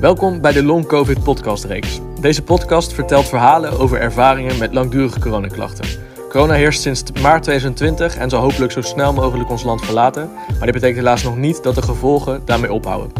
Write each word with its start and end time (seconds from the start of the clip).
Welkom 0.00 0.40
bij 0.40 0.52
de 0.52 0.64
Long 0.64 0.86
COVID 0.86 1.22
podcast 1.22 1.64
reeks. 1.64 2.00
Deze 2.20 2.42
podcast 2.42 2.92
vertelt 2.92 3.28
verhalen 3.28 3.78
over 3.78 4.00
ervaringen 4.00 4.58
met 4.58 4.74
langdurige 4.74 5.20
coronaklachten. 5.20 5.88
Corona 6.28 6.54
heerst 6.54 6.80
sinds 6.80 7.02
maart 7.22 7.42
2020 7.42 8.16
en 8.16 8.30
zal 8.30 8.40
hopelijk 8.40 8.72
zo 8.72 8.80
snel 8.80 9.12
mogelijk 9.12 9.50
ons 9.50 9.62
land 9.62 9.84
verlaten, 9.84 10.30
maar 10.32 10.64
dit 10.64 10.72
betekent 10.72 10.96
helaas 10.96 11.22
nog 11.22 11.36
niet 11.36 11.62
dat 11.62 11.74
de 11.74 11.82
gevolgen 11.82 12.42
daarmee 12.44 12.72
ophouden. 12.72 13.12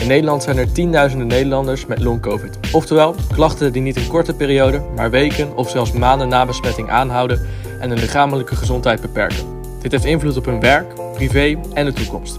In 0.00 0.06
Nederland 0.06 0.42
zijn 0.42 0.58
er 0.58 0.72
tienduizenden 0.72 1.26
Nederlanders 1.26 1.86
met 1.86 2.02
long 2.02 2.20
COVID. 2.20 2.58
Oftewel, 2.72 3.14
klachten 3.32 3.72
die 3.72 3.82
niet 3.82 3.96
een 3.96 4.08
korte 4.08 4.34
periode, 4.34 4.82
maar 4.96 5.10
weken 5.10 5.56
of 5.56 5.70
zelfs 5.70 5.92
maanden 5.92 6.28
na 6.28 6.46
besmetting 6.46 6.90
aanhouden 6.90 7.46
en 7.80 7.90
hun 7.90 7.98
lichamelijke 7.98 8.56
gezondheid 8.56 9.00
beperken. 9.00 9.55
Dit 9.80 9.92
heeft 9.92 10.04
invloed 10.04 10.36
op 10.36 10.44
hun 10.44 10.60
werk, 10.60 10.94
privé 11.12 11.58
en 11.74 11.84
de 11.84 11.92
toekomst. 11.92 12.38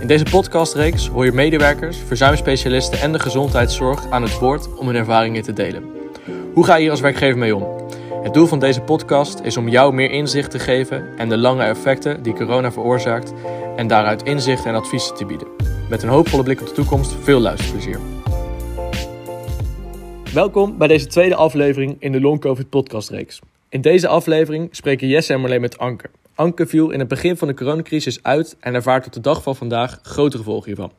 In 0.00 0.06
deze 0.06 0.24
podcastreeks 0.30 1.08
hoor 1.08 1.24
je 1.24 1.32
medewerkers, 1.32 1.96
verzuimspecialisten 2.06 3.00
en 3.00 3.12
de 3.12 3.18
gezondheidszorg 3.18 4.10
aan 4.10 4.22
het 4.22 4.38
woord 4.38 4.74
om 4.78 4.86
hun 4.86 4.96
ervaringen 4.96 5.42
te 5.42 5.52
delen. 5.52 5.84
Hoe 6.52 6.64
ga 6.64 6.74
je 6.74 6.80
hier 6.80 6.90
als 6.90 7.00
werkgever 7.00 7.38
mee 7.38 7.56
om? 7.56 7.66
Het 8.22 8.34
doel 8.34 8.46
van 8.46 8.58
deze 8.58 8.80
podcast 8.80 9.40
is 9.40 9.56
om 9.56 9.68
jou 9.68 9.94
meer 9.94 10.10
inzicht 10.10 10.50
te 10.50 10.58
geven 10.58 11.18
en 11.18 11.28
de 11.28 11.38
lange 11.38 11.62
effecten 11.62 12.22
die 12.22 12.32
corona 12.32 12.72
veroorzaakt 12.72 13.32
en 13.76 13.86
daaruit 13.86 14.22
inzicht 14.22 14.64
en 14.64 14.74
adviezen 14.74 15.14
te 15.14 15.24
bieden. 15.24 15.48
Met 15.88 16.02
een 16.02 16.08
hoopvolle 16.08 16.42
blik 16.42 16.60
op 16.60 16.66
de 16.66 16.72
toekomst, 16.72 17.14
veel 17.22 17.40
luisterplezier. 17.40 17.98
Welkom 20.34 20.78
bij 20.78 20.88
deze 20.88 21.06
tweede 21.06 21.34
aflevering 21.34 21.96
in 21.98 22.12
de 22.12 22.20
Long 22.20 22.40
COVID 22.40 22.68
podcastreeks. 22.68 23.40
In 23.68 23.80
deze 23.80 24.08
aflevering 24.08 24.68
spreken 24.70 25.08
Jesse 25.08 25.32
en 25.32 25.40
Marleen 25.40 25.60
met 25.60 25.78
Anke. 25.78 26.10
Anke 26.34 26.66
viel 26.66 26.90
in 26.90 26.98
het 26.98 27.08
begin 27.08 27.36
van 27.36 27.48
de 27.48 27.54
coronacrisis 27.54 28.22
uit 28.22 28.56
en 28.60 28.74
ervaart 28.74 29.02
tot 29.02 29.14
de 29.14 29.20
dag 29.20 29.42
van 29.42 29.56
vandaag 29.56 29.98
grote 30.02 30.36
gevolgen 30.36 30.66
hiervan. 30.66 30.92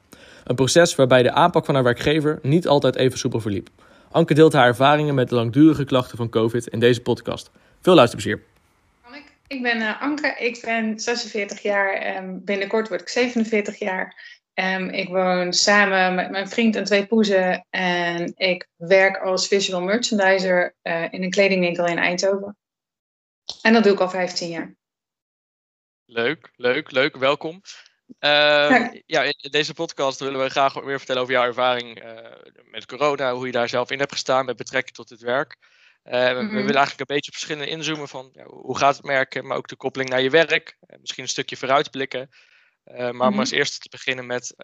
Een 0.44 0.56
proces 0.56 0.96
waarbij 0.96 1.24
de 1.24 1.32
aanpak 1.32 1.66
van 1.66 1.74
haar 1.74 1.84
werkgever 1.84 2.40
niet 2.42 2.68
altijd 2.68 2.96
even 2.96 3.18
soepel 3.18 3.40
verliep. 3.40 3.70
Anke 4.12 4.34
deelt 4.34 4.54
haar 4.54 4.68
ervaringen 4.68 5.16
met 5.16 5.30
de 5.30 5.36
langdurige 5.36 5.86
klachten 5.86 6.18
van 6.18 6.30
COVID 6.30 6.68
in 6.68 6.80
deze 6.80 7.02
podcast. 7.02 7.52
Veel 7.82 7.96
luisterplezier. 7.96 8.44
Ik 9.48 9.62
ben 9.62 10.00
Anke, 10.00 10.36
ik 10.40 10.62
ben 10.66 11.00
46 11.00 11.62
jaar 11.62 11.94
en 11.94 12.44
binnenkort 12.44 12.90
word 12.90 13.02
ik 13.02 13.10
47 13.10 13.80
jaar. 13.80 14.16
Um, 14.54 14.90
ik 14.90 15.08
woon 15.08 15.54
samen 15.54 16.16
met 16.16 16.32
mijn 16.32 16.50
vriend 16.50 16.76
en 16.76 16.84
twee 16.84 17.06
poezen 17.06 17.66
en 17.70 18.34
ik 18.36 18.68
werk 18.76 19.18
als 19.18 19.48
visual 19.48 19.82
merchandiser 19.82 20.76
uh, 20.84 21.04
in 21.10 21.24
een 21.24 21.30
kledingwinkel 21.30 21.86
in 21.86 21.98
Eindhoven. 21.98 22.58
En 23.62 23.74
dat 23.74 23.84
doe 23.84 23.94
ik 23.94 24.00
al 24.00 24.10
15 24.10 24.50
jaar. 24.50 24.76
Leuk, 26.06 26.52
leuk, 26.56 26.92
leuk. 26.92 27.18
Welkom. 27.18 27.62
Uh, 28.20 28.94
ja, 29.06 29.22
in 29.22 29.52
deze 29.52 29.74
podcast 29.74 30.20
willen 30.20 30.40
we 30.40 30.50
graag 30.50 30.84
meer 30.84 30.98
vertellen 30.98 31.22
over 31.22 31.34
jouw 31.34 31.46
ervaring 31.46 32.04
uh, 32.04 32.28
met 32.64 32.86
corona, 32.86 33.34
hoe 33.34 33.46
je 33.46 33.52
daar 33.52 33.70
zelf 33.70 33.92
in 33.92 34.00
hebt 34.00 34.12
gestaan 34.12 34.46
met 34.46 34.56
betrekking 34.56 34.96
tot 34.96 35.10
het 35.10 35.22
werk. 35.22 35.58
Uh, 36.04 36.14
mm 36.14 36.20
-hmm. 36.20 36.36
We 36.36 36.44
mhm. 36.44 36.54
willen 36.54 36.76
eigenlijk 36.76 37.00
een 37.00 37.16
beetje 37.16 37.32
op 37.32 37.38
verschillende 37.38 37.72
inzoomen 37.72 38.08
van 38.08 38.30
ja, 38.34 38.44
hoe 38.44 38.78
gaat 38.78 38.96
het 38.96 39.06
merken, 39.06 39.48
maar 39.48 39.58
ook 39.58 39.68
de 39.68 39.76
koppeling 39.76 40.10
naar 40.10 40.22
je 40.22 40.30
werk. 40.30 40.78
misschien 41.00 41.24
een 41.24 41.30
stukje 41.30 41.58
vooruitblikken. 41.58 42.30
maar 42.84 43.14
mm 43.14 43.20
-hmm. 43.20 43.34
om 43.34 43.40
als 43.40 43.52
eerste 43.52 43.80
te 43.80 43.90
beginnen 43.90 44.26
met 44.26 44.56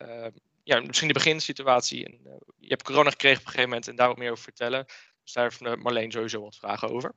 ja, 0.63 0.79
misschien 0.79 1.07
de 1.07 1.13
beginsituatie. 1.13 2.05
En, 2.05 2.19
je 2.57 2.69
hebt 2.69 2.83
corona 2.83 3.09
gekregen 3.09 3.39
op 3.39 3.45
een 3.45 3.51
gegeven 3.51 3.69
moment 3.69 3.87
en 3.87 3.95
daar 3.95 4.07
wat 4.07 4.17
meer 4.17 4.31
over 4.31 4.43
vertellen. 4.43 4.85
Dus 5.23 5.33
daar 5.33 5.43
heeft 5.43 5.59
Marleen 5.59 6.11
sowieso 6.11 6.41
wat 6.41 6.55
vragen 6.55 6.89
over. 6.89 7.13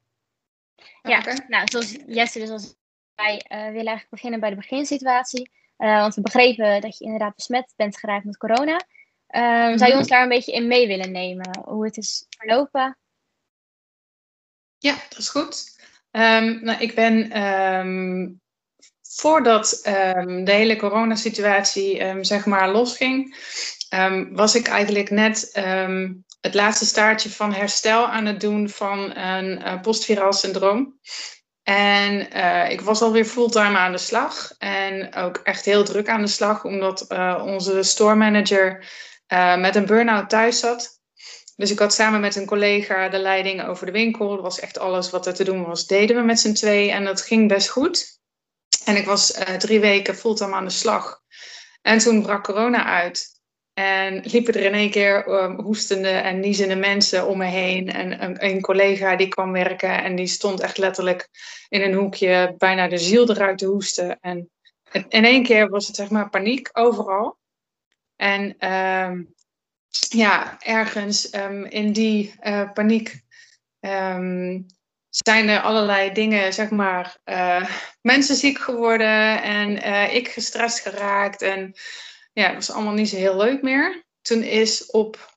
Ja, 1.03 1.23
nou, 1.49 1.67
zoals 1.71 1.97
Jesse 2.07 2.39
dus 2.39 2.51
al 2.51 2.81
wij 3.15 3.35
uh, 3.35 3.59
willen 3.59 3.75
eigenlijk 3.75 4.11
beginnen 4.11 4.41
bij 4.41 4.51
de 4.51 4.57
beginsituatie. 4.57 5.51
Uh, 5.79 6.01
want 6.01 6.15
we 6.15 6.21
begrepen 6.21 6.81
dat 6.81 6.99
je 6.99 7.05
inderdaad 7.05 7.35
besmet 7.35 7.73
bent 7.77 7.99
geraakt 7.99 8.25
met 8.25 8.37
corona. 8.37 8.75
Um, 9.35 9.79
Zou 9.79 9.91
je 9.91 9.97
ons 9.97 10.09
daar 10.09 10.23
een 10.23 10.29
beetje 10.29 10.53
in 10.53 10.67
mee 10.67 10.87
willen 10.87 11.13
nemen? 11.13 11.61
Hoe 11.65 11.85
het 11.85 11.97
is 11.97 12.27
verlopen? 12.29 12.99
Ja, 14.79 14.95
dat 15.09 15.19
is 15.19 15.29
goed. 15.29 15.81
Um, 16.11 16.65
nou, 16.65 16.81
ik 16.81 16.95
ben 16.95 17.43
um, 17.43 18.41
voordat 19.03 19.81
de 20.45 20.53
hele 20.53 20.77
coronasituatie 20.77 22.25
zeg 22.25 22.47
maar 22.47 22.71
losging, 22.71 23.37
was 24.33 24.55
ik 24.55 24.67
eigenlijk 24.67 25.11
net 25.11 25.51
het 26.41 26.55
laatste 26.55 26.87
staartje 26.87 27.31
van 27.31 27.53
herstel 27.53 28.07
aan 28.07 28.27
het 28.27 28.41
doen 28.41 28.69
van 28.69 29.17
een 29.17 29.61
uh, 29.61 29.81
postviraal 29.81 30.33
syndroom. 30.33 30.99
En 31.63 32.37
uh, 32.37 32.71
ik 32.71 32.81
was 32.81 33.03
alweer 33.03 33.25
fulltime 33.25 33.79
aan 33.79 33.93
de 33.93 33.99
slag. 33.99 34.55
En 34.59 35.15
ook 35.15 35.37
echt 35.37 35.65
heel 35.65 35.85
druk 35.85 36.09
aan 36.09 36.21
de 36.21 36.27
slag, 36.27 36.65
omdat 36.65 37.05
uh, 37.09 37.43
onze 37.45 37.83
store 37.83 38.15
manager 38.15 38.91
uh, 39.33 39.57
met 39.57 39.77
een 39.77 39.87
burn-out 39.87 40.31
thuis 40.31 40.59
zat. 40.59 41.01
Dus 41.57 41.71
ik 41.71 41.79
had 41.79 41.95
samen 41.95 42.21
met 42.21 42.37
een 42.37 42.47
collega 42.47 43.09
de 43.09 43.19
leiding 43.19 43.65
over 43.65 43.87
de 43.87 43.93
winkel. 43.93 44.29
Dat 44.29 44.41
was 44.41 44.61
echt 44.61 44.79
alles 44.79 45.11
wat 45.11 45.27
er 45.27 45.35
te 45.35 45.45
doen 45.45 45.65
was, 45.65 45.87
deden 45.87 46.17
we 46.17 46.23
met 46.23 46.41
z'n 46.41 46.53
twee. 46.53 46.91
En 46.91 47.05
dat 47.05 47.23
ging 47.23 47.49
best 47.49 47.69
goed. 47.69 48.21
En 48.85 48.97
ik 48.97 49.07
was 49.07 49.39
drie 49.59 49.81
weken 49.81 50.17
fulltime 50.17 50.55
aan 50.55 50.65
de 50.65 50.71
slag. 50.71 51.21
En 51.83 51.99
toen 51.99 52.23
brak 52.23 52.45
corona 52.45 52.85
uit. 52.85 53.41
En 53.75 54.21
liepen 54.25 54.55
er 54.55 54.65
in 54.65 54.75
één 54.75 54.91
keer 54.91 55.29
um, 55.29 55.61
hoestende 55.61 56.09
en 56.09 56.41
niezende 56.41 56.77
mensen 56.77 57.27
om 57.27 57.39
me 57.39 57.45
heen. 57.45 57.93
En 57.93 58.23
een, 58.23 58.45
een, 58.45 58.61
collega 58.61 59.17
die 59.17 59.29
kwam 59.29 59.53
werken 59.53 60.03
en 60.03 60.15
die 60.15 60.27
stond 60.27 60.61
echt 60.61 60.79
letterlijk 60.79 61.29
in 61.69 61.83
een 61.83 61.95
hoekje 61.95 62.55
bijna 62.59 62.89
de 62.89 62.99
ziel 62.99 63.31
eruit 63.31 63.59
te 63.59 63.67
hoesten. 63.67 64.21
En 64.21 64.51
in 65.09 65.25
één 65.25 65.43
keer 65.43 65.69
was 65.69 65.87
het 65.87 65.97
zeg 65.97 66.11
maar 66.11 66.31
paniek 66.31 66.71
overal. 66.73 67.39
En 68.17 68.73
um, 68.73 69.35
ja, 70.09 70.59
ergens 70.61 71.35
um, 71.35 71.65
in 71.65 71.93
die 71.93 72.35
uh, 72.43 72.73
paniek 72.73 73.23
zijn 75.09 75.49
er 75.49 75.61
allerlei 75.61 76.13
dingen, 76.13 76.53
zeg 76.53 76.71
maar, 76.71 77.17
uh, 77.25 77.69
mensen 78.01 78.37
ziek 78.37 78.59
geworden 78.59 79.43
en 79.43 79.71
uh, 79.71 80.15
ik 80.15 80.29
gestrest 80.29 80.81
geraakt. 80.81 81.43
En 81.43 81.75
ja, 82.33 82.47
dat 82.47 82.55
was 82.55 82.71
allemaal 82.71 82.93
niet 82.93 83.09
zo 83.09 83.17
heel 83.17 83.37
leuk 83.37 83.63
meer. 83.63 84.05
Toen 84.23 84.43
is 84.43 84.87
op 84.87 85.31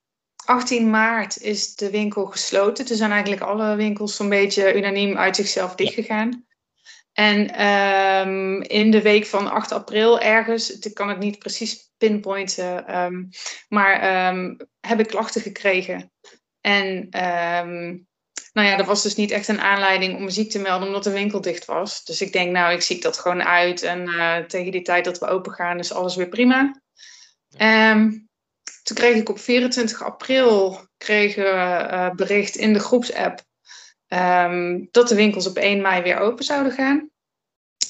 18 0.45 0.89
maart 0.89 1.41
is 1.41 1.75
de 1.75 1.89
winkel 1.89 2.25
gesloten. 2.25 2.85
Toen 2.85 2.97
zijn 2.97 3.11
eigenlijk 3.11 3.41
alle 3.41 3.75
winkels 3.75 4.15
zo'n 4.15 4.29
beetje 4.29 4.75
unaniem 4.75 5.17
uit 5.17 5.35
zichzelf 5.35 5.75
dichtgegaan. 5.75 6.45
En 7.13 7.65
um, 7.65 8.61
in 8.61 8.91
de 8.91 9.01
week 9.01 9.25
van 9.25 9.51
8 9.51 9.71
april 9.71 10.19
ergens, 10.19 10.79
ik 10.79 10.93
kan 10.93 11.09
het 11.09 11.19
niet 11.19 11.39
precies 11.39 11.91
pinpointen, 11.97 12.99
um, 12.99 13.29
maar 13.67 14.27
um, 14.33 14.57
heb 14.79 14.99
ik 14.99 15.07
klachten 15.07 15.41
gekregen. 15.41 16.11
En 16.61 17.07
nou 18.55 18.67
ja, 18.67 18.75
dat 18.75 18.85
was 18.85 19.03
dus 19.03 19.15
niet 19.15 19.31
echt 19.31 19.47
een 19.47 19.61
aanleiding 19.61 20.15
om 20.15 20.23
me 20.23 20.29
ziek 20.29 20.51
te 20.51 20.59
melden 20.59 20.87
omdat 20.87 21.03
de 21.03 21.11
winkel 21.11 21.41
dicht 21.41 21.65
was. 21.65 22.03
Dus 22.03 22.21
ik 22.21 22.33
denk, 22.33 22.51
nou, 22.51 22.73
ik 22.73 22.81
zie 22.81 23.01
dat 23.01 23.17
gewoon 23.17 23.43
uit. 23.43 23.83
En 23.83 24.01
uh, 24.01 24.37
tegen 24.37 24.71
die 24.71 24.81
tijd 24.81 25.05
dat 25.05 25.19
we 25.19 25.27
open 25.27 25.51
gaan, 25.51 25.79
is 25.79 25.93
alles 25.93 26.15
weer 26.15 26.27
prima. 26.27 26.81
Um, 27.57 28.29
toen 28.83 28.95
kreeg 28.95 29.15
ik 29.15 29.29
op 29.29 29.39
24 29.39 30.03
april 30.03 30.79
kreeg, 30.97 31.37
uh, 31.37 32.09
bericht 32.09 32.55
in 32.55 32.73
de 32.73 32.79
groepsapp 32.79 33.39
um, 34.07 34.87
dat 34.91 35.07
de 35.07 35.15
winkels 35.15 35.47
op 35.47 35.57
1 35.57 35.81
mei 35.81 36.01
weer 36.01 36.17
open 36.17 36.43
zouden 36.43 36.71
gaan. 36.71 37.09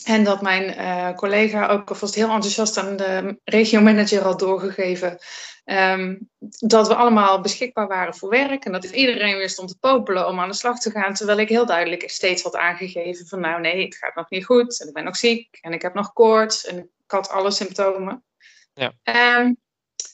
En 0.03 0.23
dat 0.23 0.41
mijn 0.41 0.79
uh, 0.79 1.15
collega 1.15 1.67
ook 1.67 1.89
alvast 1.89 2.15
heel 2.15 2.29
enthousiast 2.29 2.77
aan 2.77 2.95
de 2.95 3.39
regiomanager 3.43 4.21
had 4.21 4.39
doorgegeven 4.39 5.17
um, 5.65 6.29
dat 6.59 6.87
we 6.87 6.95
allemaal 6.95 7.41
beschikbaar 7.41 7.87
waren 7.87 8.15
voor 8.15 8.29
werk 8.29 8.65
en 8.65 8.71
dat 8.71 8.83
iedereen 8.83 9.37
weer 9.37 9.49
stond 9.49 9.69
te 9.69 9.77
popelen 9.79 10.27
om 10.27 10.39
aan 10.39 10.49
de 10.49 10.55
slag 10.55 10.79
te 10.79 10.91
gaan, 10.91 11.13
terwijl 11.13 11.39
ik 11.39 11.49
heel 11.49 11.65
duidelijk 11.65 12.09
steeds 12.09 12.43
had 12.43 12.55
aangegeven 12.55 13.27
van 13.27 13.39
nou 13.39 13.61
nee, 13.61 13.85
het 13.85 13.95
gaat 13.95 14.15
nog 14.15 14.29
niet 14.29 14.45
goed 14.45 14.81
en 14.81 14.87
ik 14.87 14.93
ben 14.93 15.03
nog 15.03 15.15
ziek 15.15 15.57
en 15.61 15.73
ik 15.73 15.81
heb 15.81 15.93
nog 15.93 16.13
koorts 16.13 16.65
en 16.65 16.77
ik 16.77 16.87
had 17.07 17.29
alle 17.29 17.51
symptomen. 17.51 18.23
Ja. 18.75 18.93
Um, 19.39 19.57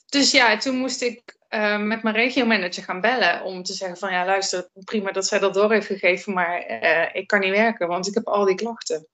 dus 0.05 0.31
ja, 0.31 0.57
toen 0.57 0.75
moest 0.75 1.01
ik 1.01 1.37
uh, 1.49 1.77
met 1.77 2.03
mijn 2.03 2.15
regiomanager 2.15 2.83
gaan 2.83 3.01
bellen 3.01 3.43
om 3.43 3.63
te 3.63 3.73
zeggen 3.73 3.97
van 3.97 4.11
ja, 4.11 4.25
luister, 4.25 4.69
prima 4.73 5.11
dat 5.11 5.27
zij 5.27 5.39
dat 5.39 5.53
door 5.53 5.71
heeft 5.71 5.85
gegeven, 5.85 6.33
maar 6.33 6.81
uh, 6.83 7.15
ik 7.15 7.27
kan 7.27 7.39
niet 7.39 7.51
werken, 7.51 7.87
want 7.87 8.07
ik 8.07 8.13
heb 8.13 8.27
al 8.27 8.45
die 8.45 8.55
klachten. 8.55 9.07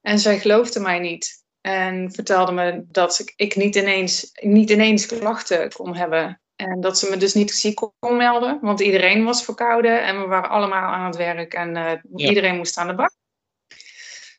En 0.00 0.18
zij 0.18 0.38
geloofde 0.38 0.80
mij 0.80 0.98
niet 0.98 1.44
en 1.60 2.12
vertelde 2.12 2.52
me 2.52 2.84
dat 2.86 3.32
ik 3.36 3.56
niet 3.56 3.74
ineens, 3.74 4.30
niet 4.40 4.70
ineens 4.70 5.06
klachten 5.06 5.72
kon 5.72 5.96
hebben. 5.96 6.40
En 6.56 6.80
dat 6.80 6.98
ze 6.98 7.10
me 7.10 7.16
dus 7.16 7.34
niet 7.34 7.50
ziek 7.50 7.80
kon 7.98 8.16
melden, 8.16 8.58
want 8.60 8.80
iedereen 8.80 9.24
was 9.24 9.44
verkouden 9.44 10.02
en 10.02 10.20
we 10.20 10.26
waren 10.26 10.50
allemaal 10.50 10.92
aan 10.92 11.06
het 11.06 11.16
werk 11.16 11.54
en 11.54 11.68
uh, 11.68 11.92
ja. 12.14 12.28
iedereen 12.28 12.56
moest 12.56 12.78
aan 12.78 12.86
de 12.86 12.94
bak. 12.94 13.12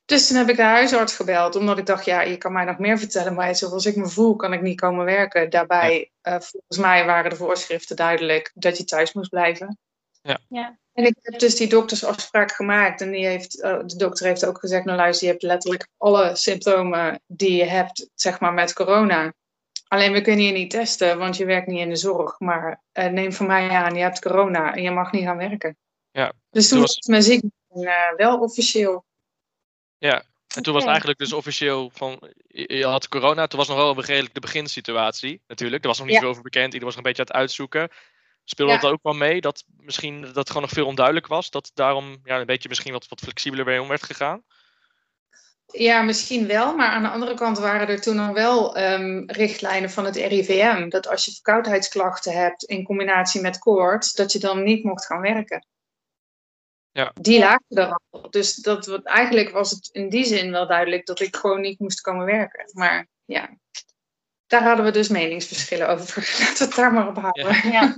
Dus 0.05 0.27
toen 0.27 0.37
heb 0.37 0.49
ik 0.49 0.55
de 0.55 0.61
huisarts 0.61 1.15
gebeld, 1.15 1.55
omdat 1.55 1.77
ik 1.77 1.85
dacht, 1.85 2.05
ja, 2.05 2.21
je 2.21 2.37
kan 2.37 2.53
mij 2.53 2.65
nog 2.65 2.77
meer 2.77 2.99
vertellen, 2.99 3.33
maar 3.33 3.55
zoals 3.55 3.85
ik 3.85 3.95
me 3.95 4.07
voel, 4.07 4.35
kan 4.35 4.53
ik 4.53 4.61
niet 4.61 4.79
komen 4.79 5.05
werken. 5.05 5.49
Daarbij, 5.49 6.11
ja. 6.21 6.33
uh, 6.33 6.41
volgens 6.41 6.77
mij 6.77 7.05
waren 7.05 7.29
de 7.29 7.35
voorschriften 7.35 7.95
duidelijk 7.95 8.51
dat 8.53 8.77
je 8.77 8.83
thuis 8.83 9.13
moest 9.13 9.29
blijven. 9.29 9.77
Ja. 10.21 10.39
ja. 10.49 10.77
En 10.93 11.05
ik 11.05 11.15
heb 11.21 11.39
dus 11.39 11.55
die 11.55 11.67
doktersafspraak 11.67 12.51
gemaakt. 12.51 13.01
En 13.01 13.11
die 13.11 13.25
heeft, 13.25 13.55
uh, 13.55 13.79
de 13.85 13.95
dokter 13.95 14.25
heeft 14.25 14.45
ook 14.45 14.59
gezegd, 14.59 14.85
nou 14.85 14.97
luister, 14.97 15.25
je 15.25 15.31
hebt 15.31 15.43
letterlijk 15.43 15.87
alle 15.97 16.35
symptomen 16.35 17.21
die 17.27 17.55
je 17.55 17.65
hebt, 17.65 18.09
zeg 18.15 18.39
maar, 18.39 18.53
met 18.53 18.73
corona. 18.73 19.33
Alleen 19.87 20.13
we 20.13 20.21
kunnen 20.21 20.45
je 20.45 20.51
niet 20.51 20.69
testen, 20.69 21.17
want 21.17 21.37
je 21.37 21.45
werkt 21.45 21.67
niet 21.67 21.79
in 21.79 21.89
de 21.89 21.95
zorg. 21.95 22.39
Maar 22.39 22.81
uh, 22.93 23.05
neem 23.05 23.33
van 23.33 23.47
mij 23.47 23.69
aan, 23.69 23.95
je 23.95 24.01
hebt 24.01 24.21
corona 24.21 24.75
en 24.75 24.81
je 24.81 24.91
mag 24.91 25.11
niet 25.11 25.23
gaan 25.23 25.37
werken. 25.37 25.77
Ja. 26.11 26.33
Dus 26.49 26.69
toen 26.69 26.79
was 26.79 26.97
mijn 27.07 27.23
ziek 27.23 27.43
uh, 27.75 27.91
wel 28.15 28.39
officieel. 28.39 29.05
Ja, 30.09 30.23
en 30.55 30.63
toen 30.63 30.73
was 30.73 30.81
het 30.81 30.91
eigenlijk 30.91 31.19
dus 31.19 31.33
officieel 31.33 31.89
van, 31.93 32.31
je 32.47 32.85
had 32.85 33.07
corona. 33.07 33.47
Toen 33.47 33.59
was 33.59 33.67
nog 33.67 33.77
wel 33.77 34.01
redelijk 34.01 34.33
de 34.33 34.39
beginsituatie 34.39 35.41
natuurlijk. 35.47 35.81
Er 35.81 35.87
was 35.87 35.97
nog 35.97 36.07
niet 36.07 36.15
ja. 36.15 36.21
zoveel 36.21 36.41
bekend, 36.41 36.65
iedereen 36.65 36.85
was 36.85 36.95
nog 36.95 37.05
een 37.05 37.11
beetje 37.11 37.21
aan 37.21 37.27
het 37.27 37.41
uitzoeken. 37.41 37.89
Speelde 38.43 38.73
ja. 38.73 38.79
dat 38.79 38.91
ook 38.91 39.03
wel 39.03 39.13
mee? 39.13 39.41
Dat 39.41 39.63
misschien 39.77 40.21
dat 40.21 40.35
het 40.35 40.47
gewoon 40.47 40.61
nog 40.61 40.71
veel 40.71 40.85
onduidelijk 40.85 41.27
was? 41.27 41.49
Dat 41.49 41.71
daarom 41.73 42.19
ja, 42.23 42.39
een 42.39 42.45
beetje 42.45 42.69
misschien 42.69 42.93
wat, 42.93 43.07
wat 43.07 43.19
flexibeler 43.19 43.65
bij 43.65 43.79
om 43.79 43.87
werd 43.87 44.03
gegaan? 44.03 44.43
Ja, 45.65 46.01
misschien 46.01 46.47
wel. 46.47 46.75
Maar 46.75 46.89
aan 46.89 47.03
de 47.03 47.09
andere 47.09 47.33
kant 47.33 47.59
waren 47.59 47.87
er 47.87 48.01
toen 48.01 48.19
al 48.19 48.33
wel 48.33 48.77
um, 48.77 49.29
richtlijnen 49.29 49.89
van 49.89 50.05
het 50.05 50.15
RIVM. 50.15 50.89
Dat 50.89 51.07
als 51.07 51.25
je 51.25 51.31
verkoudheidsklachten 51.31 52.33
hebt 52.33 52.63
in 52.63 52.83
combinatie 52.83 53.41
met 53.41 53.59
koorts, 53.59 54.13
dat 54.13 54.31
je 54.31 54.39
dan 54.39 54.63
niet 54.63 54.83
mocht 54.83 55.05
gaan 55.05 55.21
werken. 55.21 55.65
Ja. 56.93 57.11
Die 57.21 57.39
lagen 57.39 57.65
er 57.69 57.99
al. 58.09 58.29
Dus 58.29 58.55
dat, 58.55 59.03
eigenlijk 59.03 59.49
was 59.49 59.71
het 59.71 59.89
in 59.91 60.09
die 60.09 60.23
zin 60.25 60.51
wel 60.51 60.67
duidelijk 60.67 61.05
dat 61.05 61.19
ik 61.19 61.35
gewoon 61.35 61.61
niet 61.61 61.79
moest 61.79 62.01
komen 62.01 62.25
werken. 62.25 62.69
Maar 62.73 63.07
ja, 63.25 63.49
daar 64.47 64.63
hadden 64.63 64.85
we 64.85 64.91
dus 64.91 65.07
meningsverschillen 65.07 65.89
over. 65.89 66.15
Laten 66.39 66.57
we 66.57 66.63
het 66.63 66.75
daar 66.75 66.93
maar 66.93 67.07
op 67.07 67.17
houden. 67.17 67.71
Ja. 67.71 67.71
ja. 67.71 67.97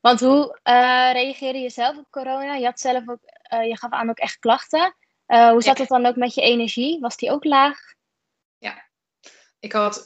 Want 0.00 0.20
hoe 0.20 0.58
uh, 0.64 1.12
reageerde 1.12 1.58
je 1.58 1.70
zelf 1.70 1.96
op 1.96 2.10
corona? 2.10 2.54
Je 2.54 2.64
had 2.64 2.80
zelf 2.80 3.08
ook, 3.08 3.20
uh, 3.52 3.66
je 3.68 3.78
gaf 3.78 3.90
aan 3.90 4.10
ook 4.10 4.18
echt 4.18 4.38
klachten. 4.38 4.96
Uh, 5.26 5.50
hoe 5.50 5.62
zat 5.62 5.76
ja. 5.76 5.80
het 5.82 5.90
dan 5.90 6.06
ook 6.06 6.16
met 6.16 6.34
je 6.34 6.40
energie? 6.40 7.00
Was 7.00 7.16
die 7.16 7.30
ook 7.30 7.44
laag? 7.44 7.78
Ik 9.64 9.72
had 9.72 10.04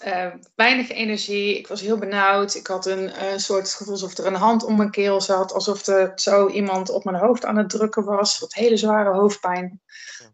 weinig 0.55 0.90
energie. 0.90 1.58
Ik 1.58 1.66
was 1.66 1.81
heel 1.81 1.99
benauwd. 1.99 2.55
Ik 2.55 2.66
had 2.66 2.87
een 2.87 3.40
soort 3.40 3.75
gevoel 3.75 3.93
alsof 3.93 4.19
er 4.19 4.26
een 4.26 4.34
hand 4.34 4.64
om 4.64 4.76
mijn 4.76 4.90
keel 4.90 5.20
zat. 5.20 5.52
Alsof 5.52 5.87
er 5.87 6.12
zo 6.14 6.49
iemand 6.49 6.90
op 6.90 7.05
mijn 7.05 7.16
hoofd 7.16 7.44
aan 7.44 7.56
het 7.56 7.70
drukken 7.70 8.05
was. 8.05 8.38
Wat 8.38 8.55
hele 8.55 8.76
zware 8.76 9.10
hoofdpijn. 9.10 9.81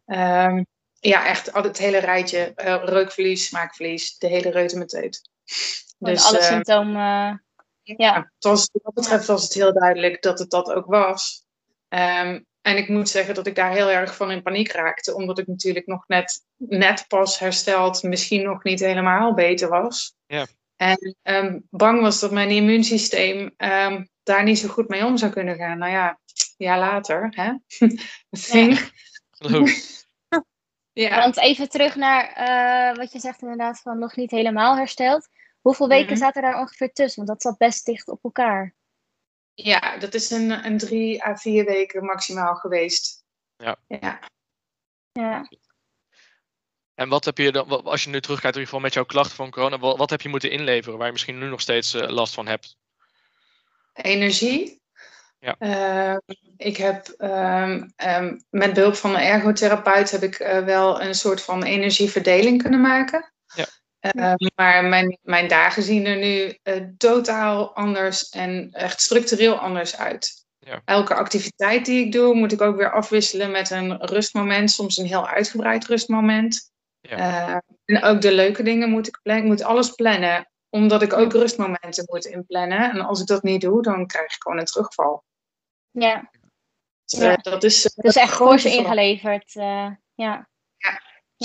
Ja, 0.06 0.47
um, 0.47 0.67
ja 1.00 1.26
echt 1.26 1.53
het 1.53 1.79
hele 1.79 1.99
rijtje. 1.99 2.53
reukverlies, 2.85 3.47
smaakverlies. 3.47 4.19
De 4.19 4.26
hele 4.26 4.50
reutemeteut. 4.50 5.29
Dus, 5.99 6.25
alle 6.26 6.43
symptomen... 6.43 7.44
Ja, 7.82 8.15
het 8.15 8.44
was, 8.44 8.69
wat 8.73 8.82
dat 8.82 8.94
betreft 8.94 9.26
was 9.26 9.43
het 9.43 9.55
heel 9.55 9.73
duidelijk 9.73 10.23
dat 10.23 10.38
het 10.38 10.50
dat 10.50 10.73
ook 10.73 10.87
was. 10.87 11.44
Um, 11.88 12.47
en 12.64 12.76
ik 12.76 12.88
moet 12.88 13.08
zeggen 13.08 13.34
dat 13.34 13.46
ik 13.46 13.55
daar 13.55 13.72
heel 13.72 13.90
erg 13.90 14.16
van 14.16 14.31
in 14.31 14.43
paniek 14.43 14.72
raakte, 14.72 15.14
omdat 15.14 15.38
ik 15.38 15.46
natuurlijk 15.46 15.87
nog 15.87 16.05
net, 16.06 16.44
net 16.56 17.05
pas 17.08 17.38
hersteld, 17.38 18.02
misschien 18.02 18.43
nog 18.43 18.62
niet 18.62 18.81
helemaal 18.81 19.34
beter 19.34 19.69
was. 19.69 20.14
Ja. 20.26 20.46
En 20.76 21.16
um, 21.22 21.66
bang 21.70 22.00
was 22.00 22.20
dat 22.20 22.31
mijn 22.31 22.50
immuunsysteem 22.50 23.55
um, 23.56 24.08
daar 24.22 24.43
niet 24.43 24.58
zo 24.58 24.69
goed 24.69 24.88
mee 24.88 25.05
om 25.05 25.16
zou 25.16 25.32
kunnen 25.32 25.56
gaan. 25.56 25.78
Nou 25.78 25.93
ja, 25.93 26.19
ja 26.56 26.78
later, 26.78 27.28
hè? 27.31 27.52
Think. 28.31 28.78
Ja. 29.38 29.64
ja. 31.08 31.19
Want 31.19 31.37
even 31.37 31.69
terug 31.69 31.94
naar 31.94 32.37
uh, 32.38 32.96
wat 32.96 33.12
je 33.12 33.19
zegt 33.19 33.43
inderdaad 33.43 33.81
van 33.81 33.99
nog 33.99 34.16
niet 34.16 34.31
helemaal 34.31 34.76
hersteld. 34.76 35.28
Hoeveel 35.61 35.88
weken 35.88 36.05
mm-hmm. 36.05 36.19
zaten 36.19 36.43
daar 36.43 36.61
ongeveer 36.61 36.93
tussen? 36.93 37.25
Want 37.25 37.28
dat 37.28 37.43
zat 37.43 37.58
best 37.58 37.87
dicht 37.87 38.08
op 38.08 38.25
elkaar. 38.25 38.75
Ja, 39.55 39.97
dat 39.97 40.15
is 40.15 40.31
een, 40.31 40.51
een 40.51 40.79
drie 40.79 41.25
à 41.25 41.37
vier 41.37 41.65
weken 41.65 42.05
maximaal 42.05 42.55
geweest. 42.55 43.25
Ja. 43.56 43.77
ja. 43.89 44.19
Ja. 45.12 45.49
En 46.95 47.09
wat 47.09 47.25
heb 47.25 47.39
je 47.39 47.53
dan, 47.53 47.85
als 47.85 48.05
je 48.05 48.11
nu 48.11 48.21
terugkijkt 48.21 48.56
in 48.56 48.61
ieder 48.61 48.75
geval 48.75 48.81
met 48.81 48.95
jouw 48.95 49.05
klachten 49.05 49.37
van 49.37 49.51
corona, 49.51 49.79
wat, 49.79 49.97
wat 49.97 50.11
heb 50.11 50.21
je 50.21 50.29
moeten 50.29 50.51
inleveren 50.51 50.97
waar 50.99 51.06
je 51.06 51.12
misschien 51.12 51.39
nu 51.39 51.49
nog 51.49 51.61
steeds 51.61 51.95
uh, 51.95 52.09
last 52.09 52.35
van 52.35 52.47
hebt? 52.47 52.77
Energie. 53.93 54.83
Ja. 55.39 55.57
Uh, 55.59 56.17
ik 56.57 56.77
heb 56.77 57.15
um, 57.19 57.93
um, 57.97 58.45
met 58.50 58.75
behulp 58.75 58.95
van 58.95 59.12
mijn 59.12 59.27
ergotherapeut 59.27 60.11
heb 60.11 60.23
ik 60.23 60.39
uh, 60.39 60.65
wel 60.65 61.00
een 61.00 61.15
soort 61.15 61.43
van 61.43 61.62
energieverdeling 61.62 62.62
kunnen 62.62 62.81
maken. 62.81 63.33
Ja. 63.55 63.67
Uh, 64.12 64.35
maar 64.55 64.85
mijn, 64.85 65.19
mijn 65.23 65.49
dagen 65.49 65.83
zien 65.83 66.06
er 66.06 66.17
nu 66.17 66.59
uh, 66.62 66.89
totaal 66.97 67.75
anders 67.75 68.29
en 68.29 68.73
echt 68.73 69.01
structureel 69.01 69.59
anders 69.59 69.97
uit. 69.97 70.47
Ja. 70.59 70.83
Elke 70.85 71.15
activiteit 71.15 71.85
die 71.85 72.05
ik 72.05 72.12
doe, 72.12 72.35
moet 72.35 72.53
ik 72.53 72.61
ook 72.61 72.77
weer 72.77 72.93
afwisselen 72.93 73.51
met 73.51 73.71
een 73.71 74.05
rustmoment, 74.06 74.71
soms 74.71 74.97
een 74.97 75.06
heel 75.06 75.29
uitgebreid 75.29 75.87
rustmoment. 75.87 76.73
Ja. 77.01 77.49
Uh, 77.49 77.56
en 77.85 78.03
ook 78.03 78.21
de 78.21 78.33
leuke 78.33 78.62
dingen 78.62 78.91
moet 78.91 79.06
ik 79.06 79.19
plannen. 79.23 79.45
Ik 79.45 79.51
moet 79.51 79.62
alles 79.62 79.91
plannen, 79.91 80.50
omdat 80.69 81.03
ik 81.03 81.12
ook 81.12 81.33
rustmomenten 81.33 82.05
moet 82.07 82.25
inplannen. 82.25 82.91
En 82.91 83.00
als 83.00 83.21
ik 83.21 83.27
dat 83.27 83.43
niet 83.43 83.61
doe, 83.61 83.83
dan 83.83 84.07
krijg 84.07 84.35
ik 84.35 84.43
gewoon 84.43 84.59
een 84.59 84.65
terugval. 84.65 85.25
Ja. 85.91 86.31
Dus, 87.05 87.21
ja. 87.21 87.37
dat 87.37 87.65
is, 87.65 87.93
dus 87.95 88.17
echt 88.17 88.35
fors 88.35 88.65
ingeleverd. 88.65 89.53
ja. 90.15 90.49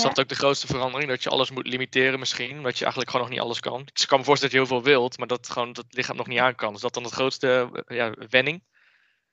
Is 0.00 0.08
dat 0.08 0.20
ook 0.20 0.28
de 0.28 0.34
grootste 0.34 0.66
verandering? 0.66 1.10
Dat 1.10 1.22
je 1.22 1.30
alles 1.30 1.50
moet 1.50 1.66
limiteren 1.66 2.18
misschien? 2.18 2.56
Omdat 2.56 2.78
je 2.78 2.84
eigenlijk 2.84 3.10
gewoon 3.10 3.26
nog 3.26 3.34
niet 3.34 3.44
alles 3.44 3.60
kan. 3.60 3.80
Ik 3.80 4.04
kan 4.06 4.18
me 4.18 4.24
voorstellen 4.24 4.54
dat 4.54 4.68
je 4.68 4.74
heel 4.74 4.80
veel 4.80 4.92
wilt, 4.92 5.18
maar 5.18 5.26
dat 5.26 5.50
gewoon 5.50 5.72
dat 5.72 5.84
lichaam 5.88 6.16
nog 6.16 6.26
niet 6.26 6.38
aan 6.38 6.54
kan. 6.54 6.74
Is 6.74 6.80
dat 6.80 6.94
dan 6.94 7.02
het 7.02 7.12
grootste 7.12 7.68
ja, 7.86 8.14
wenning? 8.30 8.62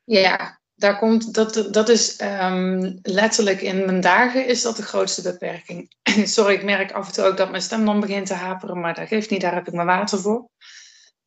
Ja, 0.03 0.59
daar 0.75 0.97
komt, 0.97 1.33
dat, 1.33 1.67
dat 1.71 1.89
is 1.89 2.21
um, 2.21 2.99
letterlijk 3.01 3.61
in 3.61 3.85
mijn 3.85 4.01
dagen 4.01 4.47
is 4.47 4.61
dat 4.61 4.75
de 4.75 4.83
grootste 4.83 5.21
beperking. 5.21 5.93
Sorry, 6.35 6.53
ik 6.53 6.63
merk 6.63 6.91
af 6.91 7.07
en 7.07 7.13
toe 7.13 7.23
ook 7.23 7.37
dat 7.37 7.49
mijn 7.49 7.61
stem 7.61 7.85
dan 7.85 7.99
begint 7.99 8.27
te 8.27 8.33
haperen, 8.33 8.79
maar 8.79 8.93
dat 8.93 9.07
geeft 9.07 9.29
niet, 9.29 9.41
daar 9.41 9.53
heb 9.53 9.67
ik 9.67 9.73
mijn 9.73 9.87
water 9.87 10.19
voor. 10.19 10.49